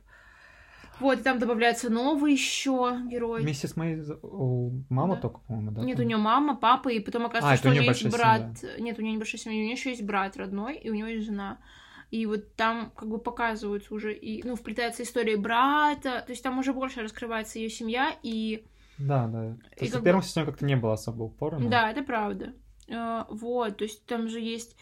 [1.00, 3.42] Вот, и там добавляются новые еще герои.
[3.42, 5.22] Миссис Мэйзи, у мама Да.
[5.22, 5.82] только, по-моему, да?
[5.82, 8.42] Нет, у нее мама, папа, и потом оказывается, А, что у нее есть брат.
[8.78, 11.26] Нет, у нее небольшая семья, у нее еще есть брат родной, и у него есть
[11.26, 11.58] жена.
[12.10, 16.58] И вот там как бы показываются уже, и, ну, вплетается история брата, то есть там
[16.58, 18.64] уже больше раскрывается ее семья, и
[18.98, 19.56] Да, да.
[19.76, 21.58] То есть в первом сезоне как-то не было особо упора.
[21.58, 22.52] но- да, это правда.
[22.86, 24.76] Э, Вот, то есть там же есть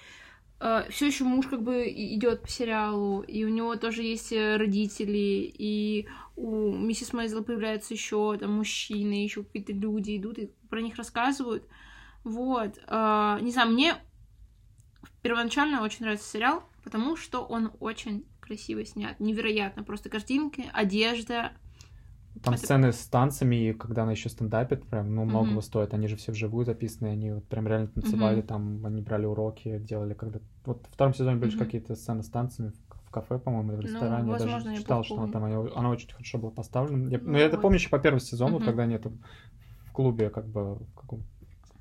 [0.90, 5.52] все еще муж как бы идет по сериалу, и у него тоже есть э, родители,
[5.58, 6.06] и
[6.36, 11.66] у миссис Мейзел появляются еще там мужчины, еще какие-то люди идут и про них рассказывают.
[12.22, 12.78] Вот.
[12.86, 13.96] э, Не знаю, мне
[15.22, 19.18] первоначально очень нравится сериал, потому что он очень красиво снят.
[19.18, 19.82] Невероятно.
[19.82, 21.52] Просто картинки, одежда.
[22.42, 25.62] Там Это- сцены с танцами, и когда она еще стендапит, прям, ну, многого Мгм.
[25.62, 25.92] стоит.
[25.94, 28.46] Они же все вживую записаны, они вот прям реально танцевали, Мгм.
[28.46, 30.40] там, они брали уроки, делали когда...
[30.64, 31.58] Вот в втором сезоне были Мгм.
[31.58, 32.72] какие-то сцены с танцами
[33.04, 34.26] в, кафе, по-моему, или в Ну, ресторане.
[34.26, 37.10] я возможно, даже я читал, плохо что она там, она, она очень хорошо была поставлена.
[37.10, 37.62] Я, ну, Ну я это вот.
[37.62, 38.64] помню еще по первому сезону, Мгм.
[38.64, 39.18] когда они там
[39.84, 41.22] в клубе, как бы, в каком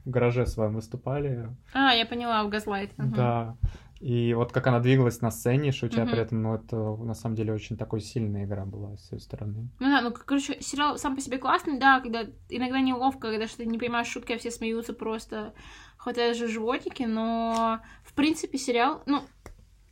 [0.03, 1.47] в гараже своем выступали.
[1.73, 2.97] А, я поняла, в Газлайт.
[2.97, 3.13] Мгм.
[3.13, 3.55] Да.
[4.01, 6.11] И вот как она двигалась на сцене, шутя Мгм.
[6.11, 9.69] при этом, ну, это на самом деле очень такой сильная игра была с ее стороны.
[9.79, 13.57] Ну да, ну, короче, сериал сам по себе классный, да, когда иногда неловко, когда что
[13.57, 15.53] ты не понимаешь шутки, а все смеются просто,
[15.97, 19.21] хватает же животики, но, в принципе, сериал, ну,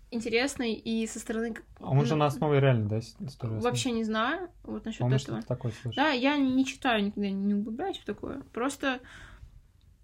[0.10, 1.54] интересный и со стороны...
[1.80, 3.62] А он же ну, на основе реально, да, истории?
[3.62, 5.40] Вообще не знаю, вот насчет Помню, этого.
[5.40, 6.04] что такое слышал.
[6.04, 8.42] Да, я не читаю никогда, не углубляюсь в такое.
[8.54, 9.02] Просто,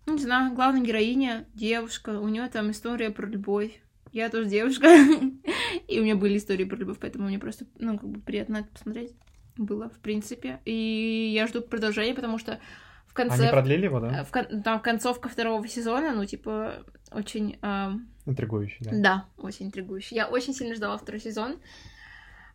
[0.05, 3.81] ну, не знаю, главная героиня, девушка, у нее там история про любовь.
[4.16, 4.88] Я тоже девушка,
[5.89, 8.70] и у меня были истории про любовь, поэтому мне просто, ну, как бы приятно это
[8.70, 9.11] посмотреть
[9.57, 10.61] было, в принципе.
[10.63, 12.61] И я жду продолжения, потому что
[13.07, 13.43] в конце...
[13.43, 14.22] Они продлили его, да?
[14.22, 17.57] э, в кон- Там концовка второго сезона, ну, типа, очень...
[17.61, 18.91] ам, Интригующий, да.
[18.93, 20.16] да, очень интригующий.
[20.16, 21.57] Я очень сильно ждала второй сезон.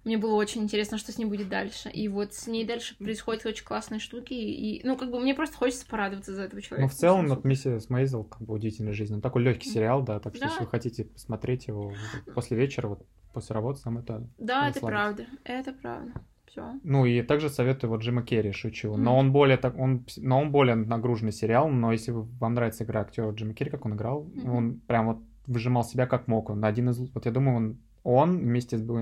[0.04, 1.90] Мне было очень интересно, что с ней будет дальше.
[1.90, 4.32] И вот с ней дальше происходят очень классные штуки.
[4.32, 6.88] И, ну, как бы мне просто хочется порадоваться за этого человека.
[6.88, 9.14] Ну, в целом, вот «Миссис Мейзел», как бы, удивительная жизнь.
[9.14, 10.50] Он такой легкий сериал, да, так что Да.
[10.52, 11.92] если вы хотите посмотреть его
[12.34, 14.26] после вечера, вот после работы, самое то.
[14.38, 15.26] Да, это правда.
[15.44, 16.12] Это правда.
[16.46, 16.74] Все.
[16.82, 18.92] Ну, и также советую вот Джима Керри, шучу.
[18.94, 19.04] Мгм.
[19.04, 23.02] Но он более так, он, но он более нагруженный сериал, но если вам нравится игра
[23.02, 24.54] актера Джима Керри, как он играл, Мгм.
[24.54, 26.50] он прям вот выжимал себя как мог.
[26.50, 28.98] Он один из, вот я думаю, он, он вместе с, его,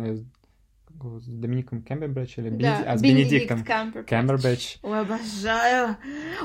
[1.21, 5.97] с Домиником Кэмбербэтч или Бенеди- а, с Бенедиктом Кэмбербэтч, Ой, обожаю.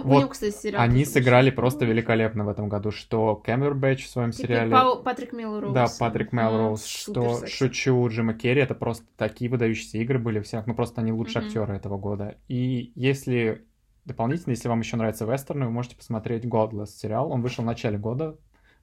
[0.04, 0.82] У Вот него, кстати, сериал.
[0.82, 4.72] они сыграли очень просто великолепно в этом году, что Кэмбербэтч в своем Теперь сериале...
[4.72, 5.74] Пау- Патрик Мелроуз.
[5.74, 7.56] Да, Патрик Мелроуз, супер что секси.
[7.56, 11.42] шучу Джима Керри, это просто такие выдающиеся игры были у всех, ну просто они лучшие
[11.42, 11.48] Мгм.
[11.48, 12.38] актеры этого года.
[12.48, 13.66] И если
[14.06, 17.32] дополнительно, если вам еще нравятся вестерны, вы можете посмотреть Godless сериал.
[17.32, 18.38] Он вышел в начале года,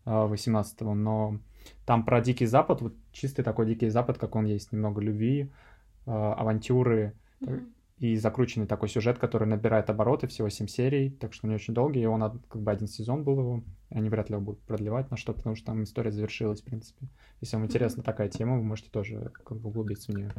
[0.06, 1.38] 18-го, но
[1.86, 5.50] там про Дикий Запад, вот чистый такой Дикий Запад, как он есть, немного любви,
[6.06, 7.72] э, авантюры Мгм.
[7.98, 12.00] и закрученный такой сюжет, который набирает обороты, всего 7 серий, так что не очень долгий,
[12.02, 15.16] и он как бы один сезон был его, они вряд ли его будут продлевать на
[15.16, 17.06] что, потому что там история завершилась, в принципе.
[17.40, 20.30] Если вам интересна такая тема, вы можете тоже как бы углубиться в нее.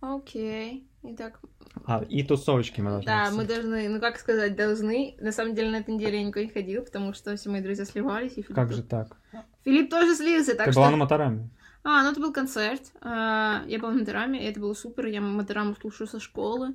[0.00, 0.86] Окей.
[1.04, 1.40] Итак,
[1.84, 3.48] А, и тусовочки мы должны да, мы обсудить.
[3.48, 5.14] должны, ну как сказать, должны.
[5.20, 7.84] На самом деле на этой неделе я никуда не ходила, потому что все мои друзья
[7.84, 8.36] сливались.
[8.36, 9.16] И Как же так?
[9.64, 10.80] Филипп тоже слился, так Ты что...
[10.80, 11.50] была на Мотораме?
[11.84, 12.92] А, ну это был концерт.
[13.00, 15.06] А, Я была на Мотораме, и это было супер.
[15.06, 16.74] Я Мотораму слушаю со школы.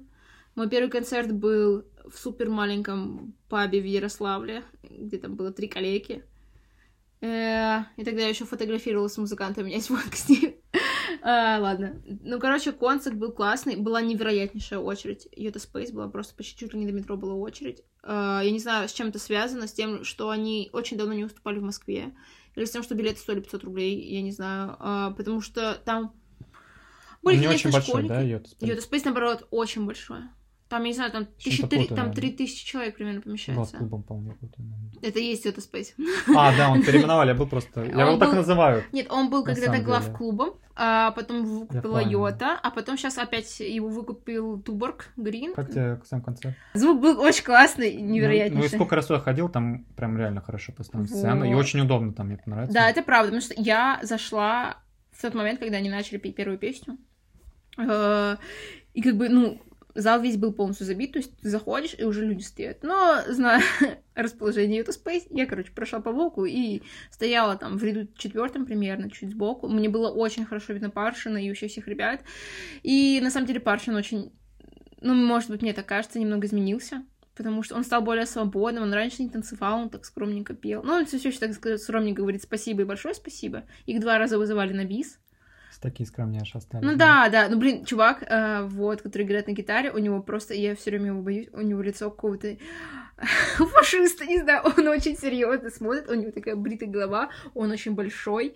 [0.55, 6.23] Мой первый концерт был в супер маленьком пабе в Ярославле, где там было три коллеги.
[7.21, 10.55] Э, И тогда я еще фотографировала с музыкантами, у меня есть фотка с ним.
[11.21, 12.01] А, Ладно.
[12.05, 13.75] Ну, короче, концерт был классный.
[13.75, 15.27] Была невероятнейшая очередь.
[15.35, 17.83] Йота Space была просто почти чуть ли не до метро была очередь.
[18.03, 21.23] А, Я не знаю, с чем это связано, с тем, что они очень давно не
[21.23, 22.13] выступали в Москве.
[22.57, 24.75] Или с тем, что билеты стоили 500 рублей, я не знаю.
[24.79, 26.13] А, Потому что там
[27.21, 28.09] были, не конечно, очень большой, школьники.
[28.09, 28.67] да, Йота Space?
[28.67, 30.19] Йота Space, наоборот, очень большой.
[30.70, 32.15] Там, я не знаю, там, тысячи три, там наверное.
[32.15, 33.78] 3000 человек примерно помещается.
[33.78, 34.91] клубом, по-моему, какой-то, наверное.
[35.01, 35.93] Это есть Йота Space.
[36.36, 37.86] А, да, он переименовали, я был просто...
[37.86, 38.84] Я его так называю.
[38.91, 41.99] Нет, он был когда-то главклубом, а потом выкупила.
[41.99, 45.53] Йота, а потом сейчас опять его выкупил Туборг Грин.
[45.53, 46.55] Как тебе сам концерт?
[46.74, 48.70] Звук был очень классный, Ну, Ну, и невероятнейший.
[48.78, 51.43] сколько раз я ходил, там прям реально хорошо поставлена сцена.
[51.45, 52.74] И очень удобно там, мне понравится.
[52.74, 54.78] Да, это правда, потому что я зашла
[55.11, 56.97] в тот момент, когда они начали петь первую песню.
[57.78, 58.36] Э,
[58.93, 59.61] И как бы, ну,
[59.97, 62.83] зал весь был полностью забит, то есть ты заходишь, и уже люди стоят.
[62.83, 63.61] Но, зная
[64.15, 66.81] расположение Юта Space, я, короче, прошла по волку и
[67.11, 69.67] стояла там в ряду четвертом примерно, чуть сбоку.
[69.67, 72.21] Мне было очень хорошо видно Паршина и вообще всех ребят.
[72.83, 74.31] И, на самом деле, Паршин очень,
[75.01, 77.03] ну, может быть, мне так кажется, немного изменился
[77.37, 80.81] потому что он стал более свободным, он раньше не танцевал, он так скромненько пел.
[80.81, 83.63] Ну, он все еще так скромненько говорит спасибо и большое спасибо.
[83.85, 85.19] Их два раза вызывали на бис.
[85.82, 86.86] Такие скромнейшие остались.
[86.86, 90.53] Ну да, да, ну блин, чувак, э, вот, который играет на гитаре, у него просто,
[90.53, 92.57] я все время его боюсь, у него лицо какого-то
[93.57, 98.55] фашиста, не знаю, он очень серьезно смотрит, у него такая бритая голова, он очень большой,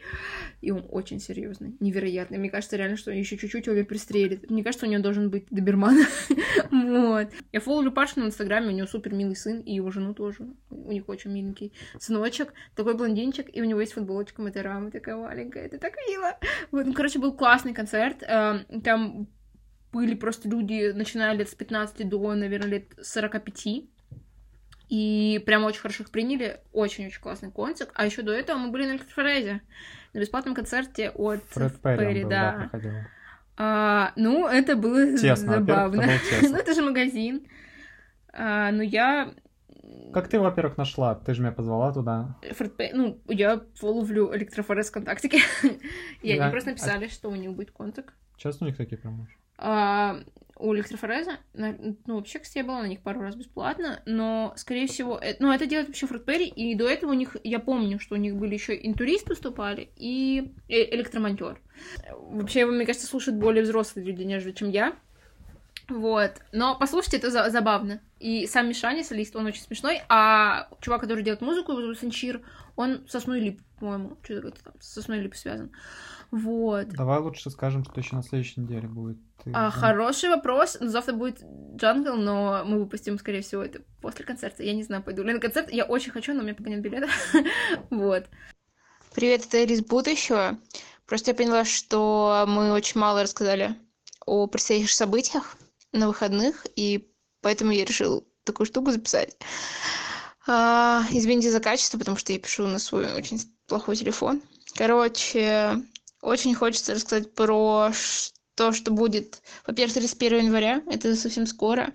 [0.61, 2.37] и он очень серьезный, невероятный.
[2.37, 4.49] Мне кажется, реально, что еще чуть-чуть его пристрелит.
[4.49, 6.05] Мне кажется, у него должен быть доберман.
[6.71, 7.29] вот.
[7.51, 10.47] Я фолловлю Пашу на Инстаграме, у него супер милый сын, и его жену тоже.
[10.69, 15.65] У них очень миленький сыночек, такой блондинчик, и у него есть футболочка Матерамы, такая маленькая,
[15.65, 16.37] это так мило.
[16.71, 19.27] Вот, ну, короче, был классный концерт, эм, там
[19.91, 23.89] были просто люди, начиная лет с 15 до, наверное, лет 45.
[24.91, 26.59] И прям очень хорошо их приняли.
[26.73, 27.89] Очень-очень классный концерт.
[27.95, 29.61] А еще до этого мы были на Электрофорезе.
[30.13, 32.69] На бесплатном концерте от Фред Перри, был, да.
[32.73, 33.07] да
[33.55, 36.01] а, ну, это было тесно, забавно.
[36.01, 37.47] Это ну, это же магазин.
[38.33, 39.33] А, ну, я...
[40.11, 41.15] Как ты, во-первых, нашла?
[41.15, 42.35] Ты же меня позвала туда.
[42.51, 45.29] Фред Перри, ну, я фоловлю Электрофорез ВКонтакте.
[46.21, 48.07] И они просто написали, что у них будет концерт.
[48.35, 49.37] Часто у них такие промоушены?
[50.61, 55.17] У электрофореза, ну, вообще, кстати, я была на них пару раз бесплатно, но, скорее всего,
[55.17, 58.17] это, ну, это делает вообще Фрутберри, и до этого у них, я помню, что у
[58.17, 61.59] них были еще интурист выступали и э, электромонтер.
[62.11, 64.95] Вообще, его, мне кажется, слушают более взрослые люди, нежели чем я.
[65.89, 66.31] Вот.
[66.51, 68.01] Но послушайте, это за забавно.
[68.19, 72.41] И сам Мишаня, солист, он очень смешной, а чувак, который делает музыку, Санчир,
[72.75, 75.71] он сосной лип, по-моему, что-то там с сосной лип связан.
[76.31, 76.87] Вот.
[76.89, 79.17] Давай лучше скажем, что еще на следующей неделе будет.
[79.53, 80.77] А, хороший вопрос.
[80.79, 81.43] Завтра будет
[81.75, 84.63] джангл, но мы выпустим, скорее всего, это после концерта.
[84.63, 85.71] Я не знаю, пойду ли на концерт.
[85.71, 87.09] Я очень хочу, но у меня пока нет билета.
[87.89, 88.25] вот.
[89.13, 90.57] Привет, это Элис будущего.
[91.05, 93.75] Просто я поняла, что мы очень мало рассказали
[94.25, 95.57] о предстоящих событиях
[95.91, 97.11] на выходных, и
[97.41, 99.35] поэтому я решил такую штуку записать.
[100.47, 104.41] А, извините за качество, потому что я пишу на свой очень плохой телефон.
[104.75, 105.83] Короче,
[106.21, 107.91] очень хочется рассказать про
[108.55, 111.93] то, что будет, во-первых, 31 января, это совсем скоро,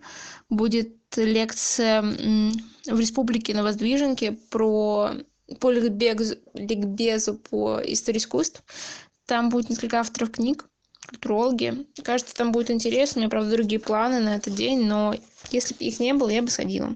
[0.48, 5.12] будет лекция в Республике на Воздвиженке про
[5.60, 8.62] по ликбезу, по истории искусств.
[9.26, 10.68] Там будет несколько авторов книг,
[11.08, 11.86] культурологи.
[12.02, 13.18] Кажется, там будет интересно.
[13.18, 15.14] У меня, правда, другие планы на этот день, но
[15.50, 16.94] если бы их не было, я бы сходила.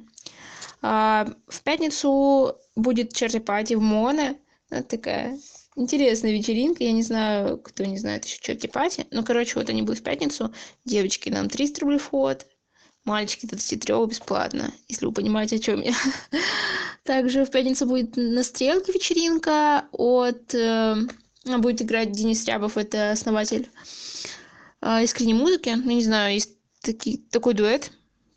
[0.83, 4.39] А, в пятницу будет черти-пати в Моне.
[4.71, 5.39] Это такая
[5.81, 6.85] интересная вечеринка.
[6.85, 9.07] Я не знаю, кто не знает еще черти пати.
[9.11, 10.53] Ну, короче, вот они будут в пятницу.
[10.85, 12.47] Девочки, нам 300 рублей вход.
[13.05, 15.95] Мальчики 23 бесплатно, если вы понимаете, о чем я.
[17.05, 20.55] Также в пятницу будет на стрелке вечеринка от...
[20.55, 20.97] Э,
[21.45, 23.71] будет играть Денис Рябов, это основатель
[24.83, 25.71] э, искренней музыки.
[25.71, 26.53] Ну, не знаю, есть
[27.31, 27.91] такой дуэт.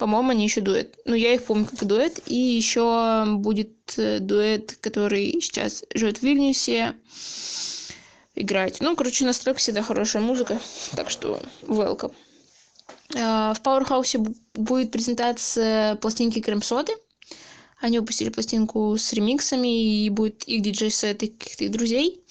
[0.03, 0.99] По-моему, они еще дуэт.
[1.05, 2.19] Ну, я их помню как дуэт.
[2.25, 6.95] И еще будет э, дуэт, который сейчас живет в Вильнюсе.
[8.35, 8.81] Играть.
[8.81, 10.59] Ну, короче, на стройке всегда хорошая музыка.
[10.97, 12.13] Так что welcome.
[13.15, 14.19] А, в Пауэрхаусе
[14.53, 16.91] будет презентация пластинки Кремсоты.
[17.79, 22.25] Они выпустили пластинку с ремиксами, и будет их диджей-сет и каких-то друзей.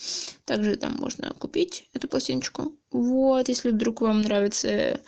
[0.45, 2.75] Также там можно купить эту пластиночку.
[2.91, 5.01] Вот, если вдруг вам нравится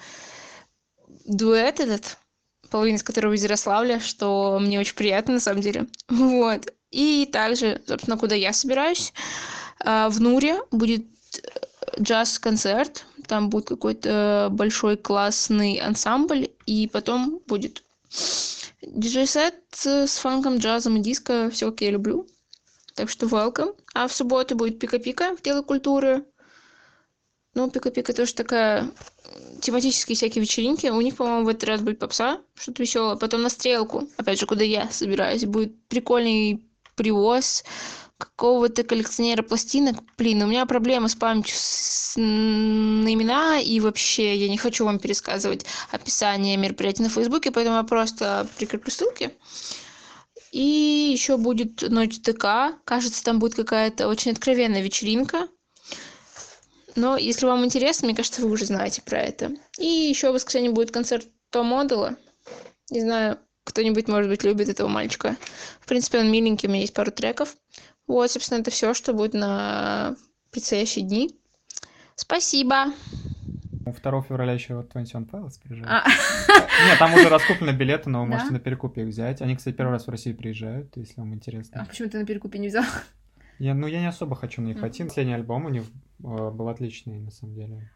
[1.26, 2.16] дуэт этот,
[2.74, 5.86] половина из которого из Ярославля, что мне очень приятно на самом деле.
[6.08, 6.74] Вот.
[6.90, 9.12] И также, собственно, куда я собираюсь.
[9.78, 11.04] А, в Нуре будет
[11.36, 13.06] э, джаз-концерт.
[13.28, 16.48] Там будет какой-то большой классный ансамбль.
[16.66, 17.84] И потом будет
[18.82, 21.50] диджей-сет с фанком, джазом и диско.
[21.50, 22.26] Все, как я люблю.
[22.96, 23.76] Так что welcome.
[23.94, 26.24] А в субботу будет пика-пика в Дело культуры.
[27.54, 28.90] Ну, пика-пика тоже такая
[29.60, 30.88] тематические всякие вечеринки.
[30.88, 33.16] У них, по-моему, в этот раз будет попса, что-то веселое.
[33.16, 36.64] Потом на стрелку, опять же, куда я собираюсь, будет прикольный
[36.96, 37.64] привоз
[38.18, 39.96] какого-то коллекционера пластинок.
[40.16, 42.14] Блин, у меня проблема с памятью с...
[42.16, 47.82] на имена, и вообще я не хочу вам пересказывать описание мероприятий на Фейсбуке, поэтому я
[47.82, 49.36] просто прикреплю ссылки.
[50.52, 52.78] И еще будет ночь ТК.
[52.84, 55.48] Кажется, там будет какая-то очень откровенная вечеринка
[56.96, 59.52] но если вам интересно, мне кажется, вы уже знаете про это.
[59.78, 62.16] И еще в воскресенье будет концерт Том Модела.
[62.90, 65.36] Не знаю, кто-нибудь, может быть, любит этого мальчика.
[65.80, 67.56] В принципе, он миленький, у меня есть пару треков.
[68.06, 70.14] Вот, собственно, это все, что будет на
[70.50, 71.38] предстоящие дни.
[72.16, 72.92] Спасибо!
[74.02, 75.88] 2 февраля еще 21 Pilots приезжают.
[75.90, 76.04] А,
[76.86, 78.34] Нет, там уже раскуплены билеты, но вы Да?
[78.34, 79.42] можете на перекупе их взять.
[79.42, 81.84] Они, кстати, первый раз в Россию приезжают, если вам а интересно.
[81.88, 82.84] почему ты на перекупе не взял?
[83.58, 85.04] Я, ну, я не особо хочу на них идти.
[85.04, 85.84] Последний альбом у них
[86.50, 87.90] был отличный, на самом деле.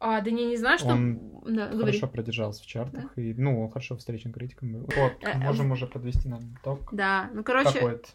[0.00, 0.88] А, да не, не знаю, что...
[0.88, 1.92] Он Да, говори.
[1.92, 3.16] Хорошо продержался в чартах.
[3.16, 4.80] И, ну, он хорошо встречен критиком был.
[4.96, 6.88] Вот, Э, можем уже подвести нам итог.
[6.92, 8.08] Да, ну, короче, Какой-то.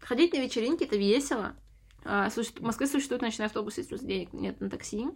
[0.00, 1.54] ходить на вечеринки— это весело.
[2.04, 5.06] А, в Москве существует ночной автобус, если денег нет на такси.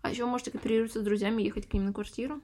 [0.00, 2.40] А еще можете кооперироваться с друзьями и ехать к ним на квартиру.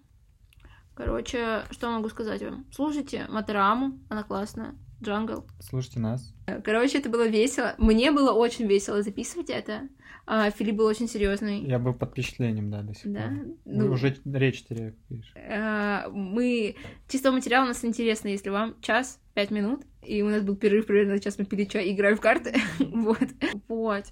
[0.95, 2.67] Короче, что могу сказать вам?
[2.73, 4.75] Слушайте Матераму, она классная.
[5.03, 5.45] Джангл.
[5.61, 6.35] Слушайте нас.
[6.65, 7.75] Короче, это было весело.
[7.79, 9.89] Мне было очень весело записывать это.
[10.31, 11.63] А, Филипп был очень серьезный.
[11.63, 13.29] Я был под впечатлением, да, до сих Да?
[13.29, 13.57] пор.
[13.65, 15.33] Ну, уже речь теряю, видишь.
[15.35, 16.77] э, мы...
[17.09, 20.85] Чистого материала у нас интересно, если вам час, пять минут, и у нас был перерыв
[20.85, 22.55] примерно час, мы пили чай и играли в карты.
[22.79, 23.27] вот.
[23.69, 24.05] Вот.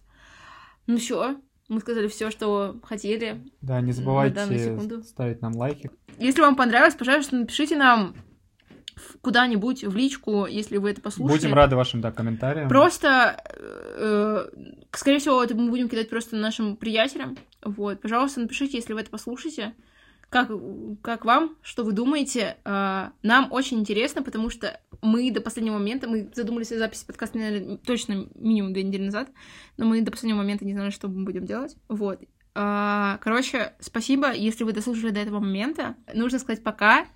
[0.86, 1.36] Ну все,
[1.68, 3.44] мы сказали все, что хотели.
[3.60, 5.90] Да, не забывайте ставить нам лайки.
[6.18, 8.14] Если вам понравилось, пожалуйста, напишите нам
[9.20, 11.46] куда-нибудь в личку, если вы это послушаете.
[11.46, 12.68] Будем рады вашим, да, комментариям.
[12.68, 14.46] Просто, э,
[14.92, 17.36] скорее всего, это мы будем кидать просто нашим приятелям.
[17.62, 19.74] Вот, пожалуйста, напишите, если вы это послушаете.
[20.28, 20.50] Как,
[21.02, 22.56] как вам, что вы думаете?
[22.64, 27.38] Э, Нам очень интересно, потому что мы до последнего момента, мы задумались о записи подкаста,
[27.38, 29.28] наверное, точно минимум две недели назад,
[29.76, 31.76] но мы до последнего момента не знали, что мы будем делать.
[31.88, 32.20] Вот.
[32.54, 35.94] А, Короче, спасибо, если вы дослушали до этого момента.
[36.14, 37.06] Нужно сказать пока.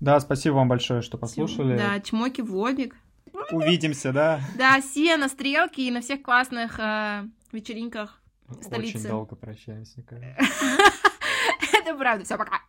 [0.00, 1.76] Да, спасибо вам большое, что послушали.
[1.76, 2.94] Да, чмоки в лобик.
[3.50, 4.40] Увидимся, да.
[4.56, 8.20] Да, все на стрелке и на всех классных э, вечеринках.
[8.62, 8.98] Столицы.
[8.98, 10.02] Очень долго прощаемся.
[10.02, 10.36] кажется.
[11.72, 12.24] Это правда.
[12.24, 12.60] Все, пока.